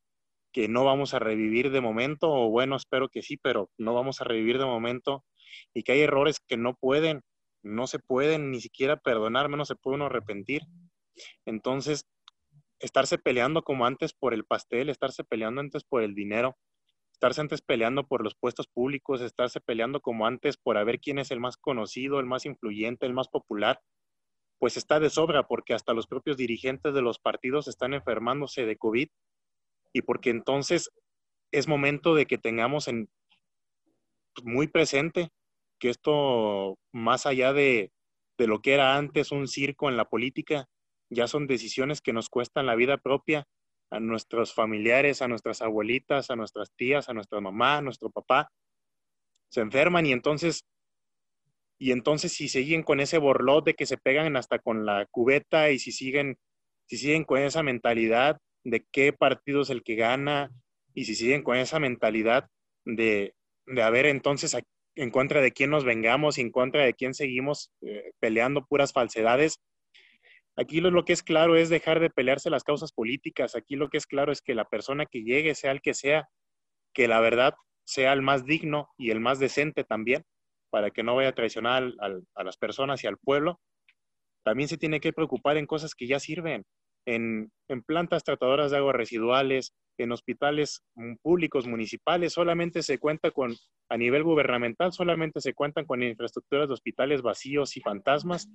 que 0.51 0.67
no 0.67 0.83
vamos 0.83 1.13
a 1.13 1.19
revivir 1.19 1.69
de 1.69 1.79
momento, 1.79 2.31
o 2.31 2.49
bueno, 2.49 2.75
espero 2.75 3.09
que 3.09 3.21
sí, 3.21 3.37
pero 3.37 3.69
no 3.77 3.93
vamos 3.93 4.19
a 4.19 4.23
revivir 4.23 4.57
de 4.57 4.65
momento, 4.65 5.23
y 5.75 5.83
que 5.83 5.91
hay 5.91 6.01
errores 6.01 6.39
que 6.39 6.57
no 6.57 6.73
pueden, 6.73 7.21
no 7.61 7.85
se 7.85 7.99
pueden 7.99 8.49
ni 8.49 8.59
siquiera 8.59 8.97
perdonar, 8.97 9.47
menos 9.47 9.67
se 9.67 9.75
puede 9.75 9.97
uno 9.97 10.07
arrepentir. 10.07 10.63
Entonces, 11.45 12.07
estarse 12.79 13.19
peleando 13.19 13.61
como 13.61 13.85
antes 13.85 14.13
por 14.13 14.33
el 14.33 14.43
pastel, 14.43 14.89
estarse 14.89 15.23
peleando 15.23 15.61
antes 15.61 15.83
por 15.83 16.01
el 16.01 16.15
dinero, 16.15 16.57
estarse 17.17 17.41
antes 17.41 17.63
peleando 17.63 18.07
por 18.07 18.23
los 18.23 18.35
puestos 18.35 18.67
públicos, 18.67 19.21
estarse 19.21 19.59
peleando 19.59 20.01
como 20.01 20.27
antes 20.27 20.55
por 20.55 20.77
a 20.77 20.83
ver 20.83 20.99
quién 20.99 21.17
es 21.17 21.31
el 21.31 21.39
más 21.39 21.57
conocido, 21.57 22.19
el 22.19 22.27
más 22.27 22.45
influyente, 22.45 23.07
el 23.07 23.13
más 23.13 23.27
popular, 23.27 23.81
pues 24.59 24.77
está 24.77 24.99
de 24.99 25.09
sobra 25.09 25.47
porque 25.47 25.73
hasta 25.73 25.93
los 25.93 26.05
propios 26.05 26.37
dirigentes 26.37 26.93
de 26.93 27.01
los 27.01 27.17
partidos 27.17 27.67
están 27.67 27.95
enfermándose 27.95 28.67
de 28.67 28.77
COVID 28.77 29.09
y 29.93 30.01
porque 30.03 30.29
entonces 30.29 30.91
es 31.51 31.67
momento 31.67 32.13
de 32.13 32.27
que 32.27 32.37
tengamos 32.37 32.87
en, 32.87 33.09
pues, 34.35 34.45
muy 34.45 34.67
presente 34.67 35.29
que 35.79 35.89
esto, 35.89 36.77
más 36.91 37.25
allá 37.25 37.51
de, 37.51 37.91
de 38.37 38.45
lo 38.45 38.61
que 38.61 38.75
era 38.75 38.95
antes 38.95 39.31
un 39.31 39.47
circo 39.47 39.89
en 39.89 39.97
la 39.97 40.05
política, 40.05 40.67
ya 41.09 41.27
son 41.27 41.47
decisiones 41.47 41.99
que 41.99 42.13
nos 42.13 42.29
cuestan 42.29 42.67
la 42.67 42.75
vida 42.75 42.97
propia 42.97 43.47
a 43.89 43.99
nuestros 43.99 44.53
familiares, 44.53 45.21
a 45.21 45.27
nuestras 45.27 45.61
abuelitas, 45.61 46.29
a 46.29 46.35
nuestras 46.35 46.71
tías, 46.75 47.09
a 47.09 47.13
nuestra 47.13 47.39
mamá, 47.41 47.77
a 47.77 47.81
nuestro 47.81 48.09
papá, 48.09 48.49
se 49.49 49.61
enferman 49.61 50.05
y 50.05 50.11
entonces, 50.11 50.65
y 51.79 51.91
entonces 51.91 52.33
si 52.33 52.49
siguen 52.49 52.83
con 52.83 52.99
ese 52.99 53.17
borlot 53.17 53.65
de 53.65 53.73
que 53.75 53.85
se 53.85 53.97
pegan 53.97 54.35
hasta 54.35 54.59
con 54.59 54.85
la 54.85 55.05
cubeta 55.09 55.71
y 55.71 55.79
si 55.79 55.91
siguen, 55.91 56.37
si 56.85 56.97
siguen 56.97 57.23
con 57.23 57.39
esa 57.39 57.63
mentalidad 57.63 58.37
de 58.63 58.85
qué 58.91 59.13
partido 59.13 59.61
es 59.61 59.69
el 59.69 59.83
que 59.83 59.95
gana 59.95 60.51
y 60.93 61.05
si 61.05 61.15
siguen 61.15 61.43
con 61.43 61.57
esa 61.57 61.79
mentalidad 61.79 62.49
de, 62.83 63.33
de 63.65 63.81
a 63.81 63.89
ver 63.89 64.05
entonces 64.07 64.57
en 64.95 65.11
contra 65.11 65.41
de 65.41 65.51
quién 65.51 65.69
nos 65.69 65.85
vengamos 65.85 66.37
y 66.37 66.41
en 66.41 66.51
contra 66.51 66.83
de 66.83 66.93
quién 66.93 67.13
seguimos 67.13 67.71
eh, 67.81 68.11
peleando 68.19 68.65
puras 68.65 68.91
falsedades, 68.91 69.59
Aquí 70.59 70.81
lo, 70.81 71.05
que 71.05 71.13
es 71.13 71.21
claro 71.21 71.55
es 71.55 71.69
dejar 71.69 71.99
de 71.99 72.09
pelearse 72.09 72.49
las 72.49 72.63
causas 72.63 72.91
políticas. 72.91 73.55
Aquí 73.55 73.75
lo 73.75 73.89
que 73.89 73.97
es 73.97 74.07
claro 74.07 74.31
es 74.31 74.41
que 74.41 74.55
la 74.55 74.65
persona 74.65 75.05
que 75.05 75.23
llegue, 75.23 75.53
sea 75.53 75.71
el 75.71 75.81
que 75.81 75.93
sea, 75.93 76.27
que 76.93 77.07
la 77.07 77.19
verdad 77.19 77.53
sea 77.85 78.11
el 78.13 78.23
más 78.23 78.43
digno 78.43 78.89
y 78.97 79.11
el 79.11 79.19
más 79.19 79.39
decente 79.39 79.83
también, 79.83 80.23
para 80.71 80.89
que 80.89 81.03
no 81.03 81.15
vaya 81.15 81.29
a 81.29 81.35
traicionar 81.35 81.93
a 81.99 82.43
las 82.43 82.57
personas 82.57 83.03
y 83.03 83.07
al 83.07 83.17
pueblo. 83.17 83.59
También 84.43 84.67
se 84.67 84.77
tiene 84.77 84.99
que 84.99 85.13
preocupar 85.13 85.57
en 85.57 85.67
cosas 85.67 85.93
que 85.93 86.07
ya 86.07 86.19
sirven, 86.19 86.65
en, 87.05 87.51
en 87.69 87.83
plantas 87.83 88.23
tratadoras 88.23 88.71
de 88.71 88.77
aguas 88.77 88.95
residuales, 88.95 89.73
en 89.97 90.11
hospitales 90.11 90.83
públicos 91.21 91.67
municipales, 91.67 92.33
solamente 92.33 92.83
se 92.83 92.99
cuenta 92.99 93.31
con, 93.31 93.55
a 93.89 93.97
nivel 93.97 94.23
gubernamental, 94.23 94.91
solamente 94.91 95.41
se 95.41 95.53
cuentan 95.53 95.85
con 95.85 96.03
infraestructuras 96.03 96.67
de 96.67 96.73
hospitales 96.73 97.21
vacíos 97.21 97.77
y 97.77 97.81
fantasmas, 97.81 98.47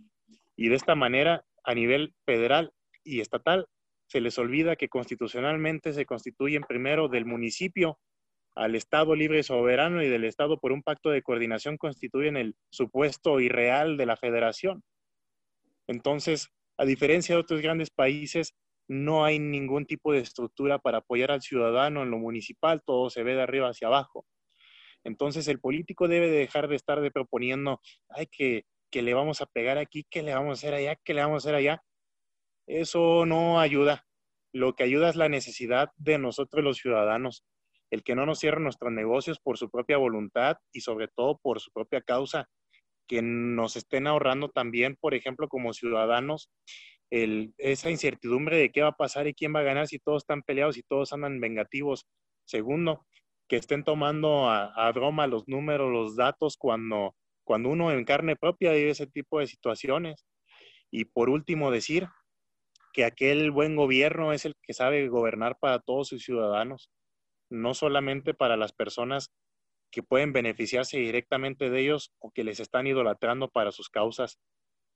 y 0.57 0.69
de 0.69 0.77
esta 0.77 0.95
manera 0.95 1.45
a 1.65 1.75
nivel 1.75 2.15
federal 2.25 2.73
y 3.05 3.21
estatal, 3.21 3.67
se 4.07 4.21
les 4.21 4.39
olvida 4.39 4.77
que 4.77 4.89
constitucionalmente 4.89 5.93
se 5.93 6.05
constituyen 6.07 6.63
primero 6.63 7.09
del 7.09 7.25
municipio 7.25 7.99
al 8.55 8.75
Estado 8.75 9.15
libre 9.15 9.39
y 9.39 9.43
soberano 9.43 10.03
y 10.03 10.09
del 10.09 10.25
Estado 10.25 10.59
por 10.59 10.73
un 10.73 10.83
pacto 10.83 11.11
de 11.11 11.23
coordinación 11.23 11.79
constituyen 11.79 12.37
el 12.37 12.55
supuesto 12.71 13.41
irreal 13.41 13.97
de 13.97 14.07
la 14.07 14.17
federación. 14.17 14.83
Entonces, 15.87 16.49
a 16.77 16.85
diferencia 16.85 17.35
de 17.35 17.41
otros 17.41 17.63
grandes 17.63 17.91
países, 17.91 18.55
no 18.89 19.25
hay 19.25 19.39
ningún 19.39 19.87
tipo 19.87 20.13
de 20.13 20.19
estructura 20.19 20.79
para 20.79 20.99
apoyar 20.99 21.31
al 21.31 21.41
ciudadano 21.41 22.03
en 22.03 22.11
lo 22.11 22.19
municipal, 22.19 22.83
todo 22.85 23.09
se 23.09 23.23
ve 23.23 23.35
de 23.35 23.43
arriba 23.43 23.71
hacia 23.71 23.89
abajo. 23.89 24.27
Entonces, 25.05 25.49
el 25.49 25.59
político 25.59 26.07
debe 26.07 26.31
dejar 26.31 26.69
de 26.69 26.77
estar 26.77 27.01
de 27.01 27.11
proponiendo, 27.11 27.81
hay 28.09 28.27
que 28.27 28.67
que 28.93 29.03
le 29.03 29.15
vamos 29.15 29.41
a 29.41 29.47
pegar 29.47 29.79
aquí, 29.79 30.05
que 30.09 30.23
le 30.23 30.35
vamos 30.35 30.51
a 30.51 30.53
hacer 30.53 30.75
allá, 30.75 30.97
que 31.03 31.15
le 31.15 31.23
vamos 31.23 31.43
a 31.45 31.49
hacer 31.49 31.55
allá. 31.57 31.83
Eso 32.69 33.25
no 33.27 33.59
ayuda. 33.59 34.05
Lo 34.53 34.75
que 34.77 34.85
ayuda 34.85 35.09
es 35.09 35.17
la 35.17 35.31
necesidad 35.31 35.91
de 35.97 36.19
nosotros 36.19 36.63
los 36.63 36.77
ciudadanos, 36.77 37.43
el 37.91 38.05
que 38.05 38.15
no 38.15 38.27
nos 38.27 38.39
cierren 38.39 38.65
nuestros 38.65 38.93
negocios 38.93 39.41
por 39.41 39.57
su 39.57 39.71
propia 39.71 39.97
voluntad 39.97 40.59
y 40.73 40.83
sobre 40.83 41.09
todo 41.09 41.39
por 41.43 41.59
su 41.61 41.73
propia 41.73 42.03
causa, 42.03 42.49
que 43.09 43.23
nos 43.23 43.77
estén 43.77 44.07
ahorrando 44.07 44.51
también, 44.51 44.97
por 45.01 45.15
ejemplo, 45.15 45.49
como 45.49 45.73
ciudadanos, 45.73 46.51
esa 47.11 47.91
incertidumbre 47.91 48.59
de 48.59 48.71
qué 48.71 48.83
va 48.83 48.89
a 48.89 48.97
pasar 48.97 49.27
y 49.27 49.35
quién 49.35 49.55
va 49.55 49.61
a 49.61 49.65
ganar 49.65 49.87
si 49.87 49.99
todos 49.99 50.23
están 50.23 50.43
peleados 50.43 50.77
y 50.77 50.83
todos 50.83 51.13
andan 51.15 51.41
vengativos. 51.41 52.07
Segundo, 52.45 53.07
que 53.49 53.57
estén 53.57 53.85
tomando 53.85 54.49
a, 54.49 54.67
a 54.67 54.93
broma 54.93 55.27
los 55.27 55.49
números, 55.49 55.91
los 55.91 56.17
datos 56.17 56.57
cuando 56.59 57.15
cuando 57.45 57.69
uno 57.69 57.93
en 57.93 58.05
carne 58.05 58.37
propia 58.37 58.73
vive 58.73 58.91
ese 58.91 59.07
tipo 59.07 59.41
de 59.41 59.47
situaciones. 59.47 60.27
Y 60.91 61.07
por 61.07 61.31
último, 61.31 61.71
decir 61.71 62.09
que 62.93 63.05
aquel 63.05 63.51
buen 63.51 63.77
gobierno 63.77 64.33
es 64.33 64.45
el 64.45 64.55
que 64.63 64.75
sabe 64.75 65.09
gobernar 65.09 65.57
para 65.59 65.79
todos 65.79 66.09
sus 66.09 66.23
ciudadanos, 66.23 66.91
no 67.51 67.75
solamente 67.75 68.35
para 68.35 68.57
las 68.57 68.73
personas 68.73 69.31
que 69.91 70.03
pueden 70.03 70.33
beneficiarse 70.33 70.99
directamente 70.99 71.71
de 71.71 71.81
ellos 71.81 72.13
o 72.19 72.31
que 72.31 72.45
les 72.45 72.61
están 72.61 72.87
idolatrando 72.87 73.49
para 73.49 73.73
sus 73.73 73.89
causas. 73.89 74.39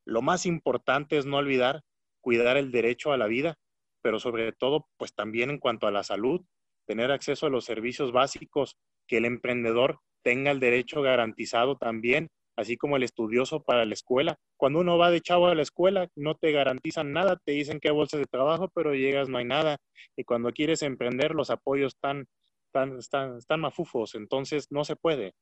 Lo 0.06 0.22
más 0.22 0.46
importante 0.46 1.18
es 1.18 1.26
no 1.26 1.36
olvidar 1.36 1.82
cuidar 2.26 2.56
el 2.56 2.72
derecho 2.72 3.12
a 3.12 3.16
la 3.16 3.28
vida, 3.28 3.56
pero 4.02 4.18
sobre 4.18 4.50
todo, 4.50 4.88
pues 4.96 5.14
también 5.14 5.48
en 5.48 5.58
cuanto 5.58 5.86
a 5.86 5.92
la 5.92 6.02
salud, 6.02 6.44
tener 6.84 7.12
acceso 7.12 7.46
a 7.46 7.50
los 7.50 7.64
servicios 7.64 8.10
básicos, 8.10 8.76
que 9.06 9.18
el 9.18 9.26
emprendedor 9.26 10.00
tenga 10.26 10.50
el 10.50 10.58
derecho 10.58 11.02
garantizado 11.02 11.76
también, 11.76 12.30
así 12.56 12.76
como 12.76 12.96
el 12.96 13.04
estudioso 13.04 13.62
para 13.62 13.84
la 13.84 13.94
escuela. 13.94 14.34
Cuando 14.56 14.80
uno 14.80 14.98
va 14.98 15.12
de 15.12 15.20
chavo 15.20 15.46
a 15.46 15.54
la 15.54 15.62
escuela, 15.62 16.08
no 16.16 16.34
te 16.34 16.50
garantizan 16.50 17.12
nada, 17.12 17.36
te 17.44 17.52
dicen 17.52 17.78
que 17.78 17.90
hay 17.90 17.94
bolsas 17.94 18.18
de 18.18 18.26
trabajo, 18.26 18.68
pero 18.74 18.92
llegas, 18.92 19.28
no 19.28 19.38
hay 19.38 19.44
nada. 19.44 19.76
Y 20.16 20.24
cuando 20.24 20.50
quieres 20.50 20.82
emprender, 20.82 21.32
los 21.36 21.50
apoyos 21.50 21.94
están, 21.94 22.26
están, 22.66 22.98
están, 22.98 23.36
están 23.36 23.60
mafufos, 23.60 24.16
entonces 24.16 24.66
no 24.70 24.84
se 24.84 24.96
puede. 24.96 25.32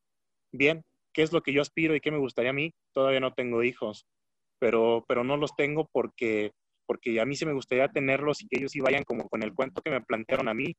Bien, 0.52 0.84
¿qué 1.14 1.22
es 1.22 1.32
lo 1.32 1.40
que 1.40 1.54
yo 1.54 1.62
aspiro 1.62 1.94
y 1.94 2.00
qué 2.02 2.10
me 2.10 2.18
gustaría 2.18 2.50
a 2.50 2.52
mí? 2.54 2.74
Todavía 2.92 3.20
no 3.20 3.32
tengo 3.32 3.62
hijos, 3.62 4.04
pero, 4.58 5.06
pero 5.08 5.24
no 5.24 5.38
los 5.38 5.56
tengo 5.56 5.88
porque, 5.92 6.52
porque 6.84 7.18
a 7.22 7.24
mí 7.24 7.36
sí 7.36 7.46
me 7.46 7.54
gustaría 7.54 7.88
tenerlos 7.88 8.42
y 8.42 8.48
que 8.48 8.58
ellos 8.58 8.72
sí 8.72 8.80
vayan 8.80 9.04
como 9.04 9.30
con 9.30 9.42
el 9.42 9.54
cuento 9.54 9.80
que 9.80 9.90
me 9.90 10.02
plantearon 10.02 10.48
a 10.48 10.52
mí. 10.52 10.76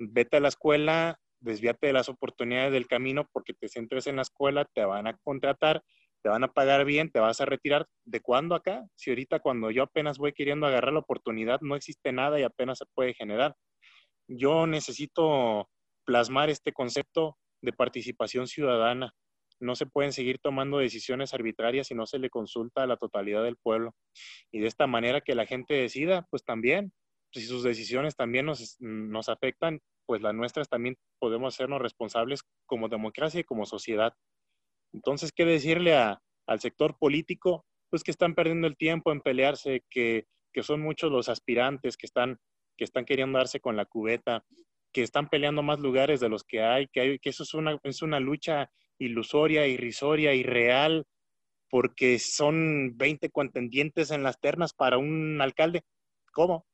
Vete 0.00 0.38
a 0.38 0.40
la 0.40 0.48
escuela, 0.48 1.20
desvíate 1.44 1.88
de 1.88 1.92
las 1.92 2.08
oportunidades 2.08 2.72
del 2.72 2.86
camino 2.86 3.28
porque 3.32 3.54
te 3.54 3.68
centres 3.68 4.06
en 4.06 4.16
la 4.16 4.22
escuela, 4.22 4.64
te 4.74 4.84
van 4.84 5.06
a 5.06 5.16
contratar, 5.18 5.82
te 6.22 6.28
van 6.30 6.42
a 6.42 6.52
pagar 6.52 6.84
bien, 6.84 7.10
te 7.10 7.20
vas 7.20 7.40
a 7.40 7.44
retirar. 7.44 7.86
¿De 8.04 8.20
cuándo 8.20 8.54
acá? 8.54 8.84
Si 8.94 9.10
ahorita 9.10 9.40
cuando 9.40 9.70
yo 9.70 9.82
apenas 9.82 10.18
voy 10.18 10.32
queriendo 10.32 10.66
agarrar 10.66 10.92
la 10.92 11.00
oportunidad 11.00 11.60
no 11.60 11.76
existe 11.76 12.12
nada 12.12 12.40
y 12.40 12.42
apenas 12.42 12.78
se 12.78 12.86
puede 12.94 13.14
generar. 13.14 13.54
Yo 14.26 14.66
necesito 14.66 15.68
plasmar 16.04 16.48
este 16.48 16.72
concepto 16.72 17.36
de 17.62 17.72
participación 17.72 18.46
ciudadana. 18.46 19.12
No 19.60 19.74
se 19.74 19.86
pueden 19.86 20.12
seguir 20.12 20.38
tomando 20.38 20.78
decisiones 20.78 21.34
arbitrarias 21.34 21.88
si 21.88 21.94
no 21.94 22.06
se 22.06 22.18
le 22.18 22.30
consulta 22.30 22.82
a 22.82 22.86
la 22.86 22.96
totalidad 22.96 23.44
del 23.44 23.56
pueblo. 23.56 23.94
Y 24.50 24.60
de 24.60 24.66
esta 24.66 24.86
manera 24.86 25.20
que 25.20 25.34
la 25.34 25.46
gente 25.46 25.74
decida, 25.74 26.26
pues 26.30 26.44
también, 26.44 26.92
si 27.32 27.42
sus 27.42 27.62
decisiones 27.62 28.16
también 28.16 28.46
nos, 28.46 28.76
nos 28.80 29.28
afectan, 29.28 29.80
pues 30.06 30.22
las 30.22 30.34
nuestras 30.34 30.68
también 30.68 30.96
podemos 31.18 31.54
hacernos 31.54 31.80
responsables 31.80 32.42
como 32.66 32.88
democracia 32.88 33.40
y 33.40 33.44
como 33.44 33.66
sociedad. 33.66 34.14
Entonces, 34.92 35.32
¿qué 35.32 35.44
decirle 35.44 35.94
al 35.96 36.60
sector 36.60 36.96
político? 36.98 37.64
Pues 37.90 38.02
que 38.02 38.10
están 38.10 38.34
perdiendo 38.34 38.66
el 38.66 38.76
tiempo 38.76 39.12
en 39.12 39.20
pelearse, 39.20 39.82
que, 39.90 40.26
son 40.62 40.80
muchos 40.80 41.10
los 41.10 41.28
aspirantes 41.28 41.96
que 41.96 42.06
están, 42.06 42.38
que 42.76 42.84
están 42.84 43.04
queriendo 43.04 43.38
darse 43.38 43.60
con 43.60 43.76
la 43.76 43.86
cubeta, 43.86 44.44
que 44.92 45.02
están 45.02 45.28
peleando 45.28 45.62
más 45.62 45.80
lugares 45.80 46.20
de 46.20 46.28
los 46.28 46.44
que 46.44 46.62
hay, 46.62 46.86
que, 46.88 47.00
hay, 47.00 47.18
que 47.18 47.30
eso 47.30 47.42
es 47.42 47.54
una, 47.54 47.78
es 47.82 48.02
una 48.02 48.20
lucha 48.20 48.70
ilusoria, 48.98 49.66
irrisoria, 49.66 50.32
irreal, 50.34 51.06
porque 51.68 52.20
son 52.20 52.96
20 52.96 53.30
contendientes 53.30 54.12
en 54.12 54.22
las 54.22 54.38
ternas 54.38 54.72
para 54.72 54.98
un 54.98 55.40
alcalde. 55.40 55.82
¿Cómo? 56.32 56.66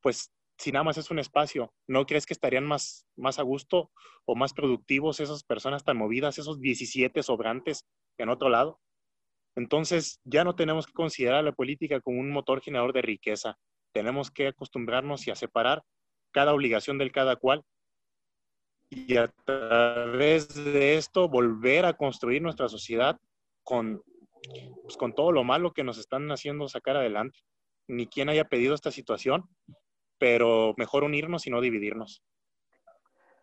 Pues 0.00 0.30
si 0.58 0.72
nada 0.72 0.84
más 0.84 0.98
es 0.98 1.10
un 1.10 1.18
espacio, 1.18 1.72
¿no 1.86 2.04
crees 2.04 2.26
que 2.26 2.34
estarían 2.34 2.66
más, 2.66 3.06
más 3.16 3.38
a 3.38 3.42
gusto 3.42 3.90
o 4.24 4.34
más 4.34 4.52
productivos 4.52 5.20
esas 5.20 5.44
personas 5.44 5.84
tan 5.84 5.96
movidas, 5.96 6.38
esos 6.38 6.60
17 6.60 7.22
sobrantes 7.22 7.86
en 8.18 8.28
otro 8.28 8.48
lado? 8.48 8.80
Entonces, 9.56 10.20
ya 10.24 10.44
no 10.44 10.54
tenemos 10.54 10.86
que 10.86 10.92
considerar 10.92 11.44
la 11.44 11.52
política 11.52 12.00
como 12.00 12.20
un 12.20 12.30
motor 12.30 12.60
generador 12.60 12.92
de 12.92 13.02
riqueza. 13.02 13.56
Tenemos 13.92 14.30
que 14.30 14.48
acostumbrarnos 14.48 15.26
y 15.26 15.30
a 15.30 15.34
separar 15.34 15.82
cada 16.32 16.54
obligación 16.54 16.98
del 16.98 17.12
cada 17.12 17.36
cual 17.36 17.64
y 18.90 19.16
a 19.16 19.28
través 19.44 20.54
de 20.54 20.96
esto 20.96 21.28
volver 21.28 21.84
a 21.84 21.94
construir 21.94 22.40
nuestra 22.40 22.68
sociedad 22.68 23.18
con, 23.62 24.02
pues, 24.82 24.96
con 24.96 25.14
todo 25.14 25.32
lo 25.32 25.44
malo 25.44 25.72
que 25.72 25.84
nos 25.84 25.98
están 25.98 26.30
haciendo 26.30 26.68
sacar 26.68 26.96
adelante. 26.96 27.38
Ni 27.86 28.06
quien 28.06 28.28
haya 28.28 28.44
pedido 28.44 28.74
esta 28.74 28.90
situación, 28.90 29.44
pero 30.18 30.74
mejor 30.76 31.04
unirnos 31.04 31.46
y 31.46 31.50
no 31.50 31.60
dividirnos. 31.60 32.22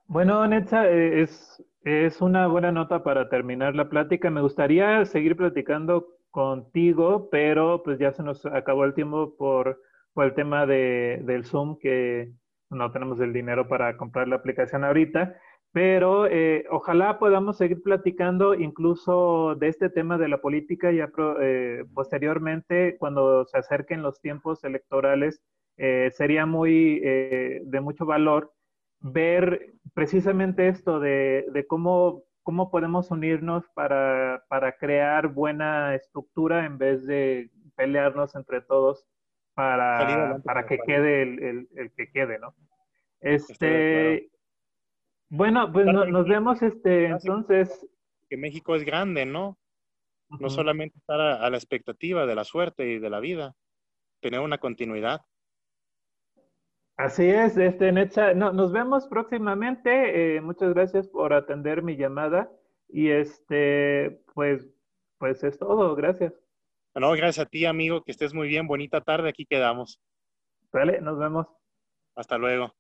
Bueno, 0.08 0.46
Netza, 0.48 0.90
eh, 0.90 1.22
es, 1.22 1.64
es 1.84 2.22
una 2.22 2.48
buena 2.48 2.72
nota 2.72 3.04
para 3.04 3.28
terminar 3.30 3.76
la 3.76 3.90
plática. 3.90 4.30
Me 4.30 4.42
gustaría 4.42 5.04
seguir 5.06 5.36
platicando 5.36 6.16
contigo, 6.30 7.30
pero 7.32 7.82
pues 7.84 7.98
ya 7.98 8.12
se 8.12 8.22
nos 8.22 8.46
acabó 8.46 8.86
el 8.86 8.94
tiempo 8.94 9.36
por, 9.36 9.82
por 10.14 10.26
el 10.26 10.34
tema 10.34 10.66
de, 10.66 11.22
del 11.24 11.46
Zoom, 11.46 11.80
que 11.80 12.34
no 12.70 12.92
tenemos 12.92 13.20
el 13.20 13.34
dinero 13.34 13.68
para 13.68 13.98
comprar 13.98 14.28
la 14.28 14.36
aplicación 14.36 14.84
ahorita, 14.84 15.36
pero 15.72 16.28
eh, 16.28 16.66
ojalá 16.70 17.20
podamos 17.20 17.58
seguir 17.58 17.82
platicando 17.82 18.54
incluso 18.54 19.56
de 19.56 19.68
este 19.68 19.90
tema 19.90 20.18
de 20.18 20.28
la 20.28 20.40
política 20.40 20.92
ya 20.92 21.10
eh, 21.42 21.84
posteriormente, 21.94 22.98
cuando 22.98 23.46
se 23.46 23.58
acerquen 23.58 24.02
los 24.02 24.22
tiempos 24.22 24.64
electorales 24.64 25.42
eh, 25.78 26.12
sería 26.14 26.46
muy 26.46 27.02
eh, 27.04 27.62
de 27.64 27.82
mucho 27.82 28.06
valor 28.06 28.54
ver 29.00 29.74
precisamente 29.94 30.68
esto 30.68 31.00
de, 31.00 31.66
cómo, 31.68 32.24
cómo 32.44 32.72
podemos 32.72 33.12
unirnos 33.12 33.66
para, 33.74 34.42
crear 34.80 35.28
buena 35.28 35.96
estructura 35.96 36.66
en 36.66 36.78
vez 36.78 37.06
de 37.06 37.52
pelearnos 37.76 38.36
entre 38.36 38.62
todos 38.62 39.06
para, 39.54 40.40
para 40.44 40.66
que 40.66 40.80
quede 40.80 41.22
el, 41.22 41.92
que 41.96 42.12
quede, 42.12 42.40
¿no? 42.40 42.54
Este, 43.22 44.30
bueno, 45.30 45.72
pues 45.72 45.86
nos 45.88 46.28
vemos 46.28 46.62
este, 46.62 47.06
entonces. 47.06 47.88
Que 48.30 48.38
México 48.38 48.76
es 48.76 48.84
grande, 48.84 49.26
¿no? 49.26 49.58
No 50.30 50.50
solamente 50.50 50.98
estar 50.98 51.20
a, 51.20 51.50
la 51.50 51.58
expectativa 51.58 52.26
de 52.26 52.36
la 52.36 52.44
suerte 52.44 52.90
y 52.90 53.00
de 53.00 53.10
la 53.10 53.20
vida, 53.20 53.56
tener 54.22 54.40
una 54.40 54.58
continuidad. 54.58 55.22
Así 56.98 57.26
es, 57.26 57.58
este 57.58 57.92
Netza, 57.92 58.34
no, 58.34 58.54
nos 58.54 58.72
vemos 58.72 59.06
próximamente. 59.08 60.38
Eh, 60.38 60.42
muchas 60.42 60.74
gracias 60.74 61.08
por 61.08 61.34
atender 61.34 61.84
mi 61.84 61.98
llamada 61.98 62.50
y 62.88 63.10
este, 63.10 64.22
pues, 64.34 64.66
pues 65.18 65.44
es 65.44 65.60
todo. 65.60 65.94
Gracias. 65.96 66.34
No, 66.96 67.12
gracias 67.12 67.46
a 67.46 67.50
ti, 67.50 67.66
amigo. 67.66 68.04
Que 68.04 68.12
estés 68.12 68.34
muy 68.34 68.48
bien. 68.48 68.68
Bonita 68.68 69.02
tarde. 69.02 69.30
Aquí 69.30 69.46
quedamos. 69.46 70.00
Vale, 70.72 71.02
nos 71.02 71.20
vemos. 71.20 71.48
Hasta 72.16 72.38
luego. 72.38 72.74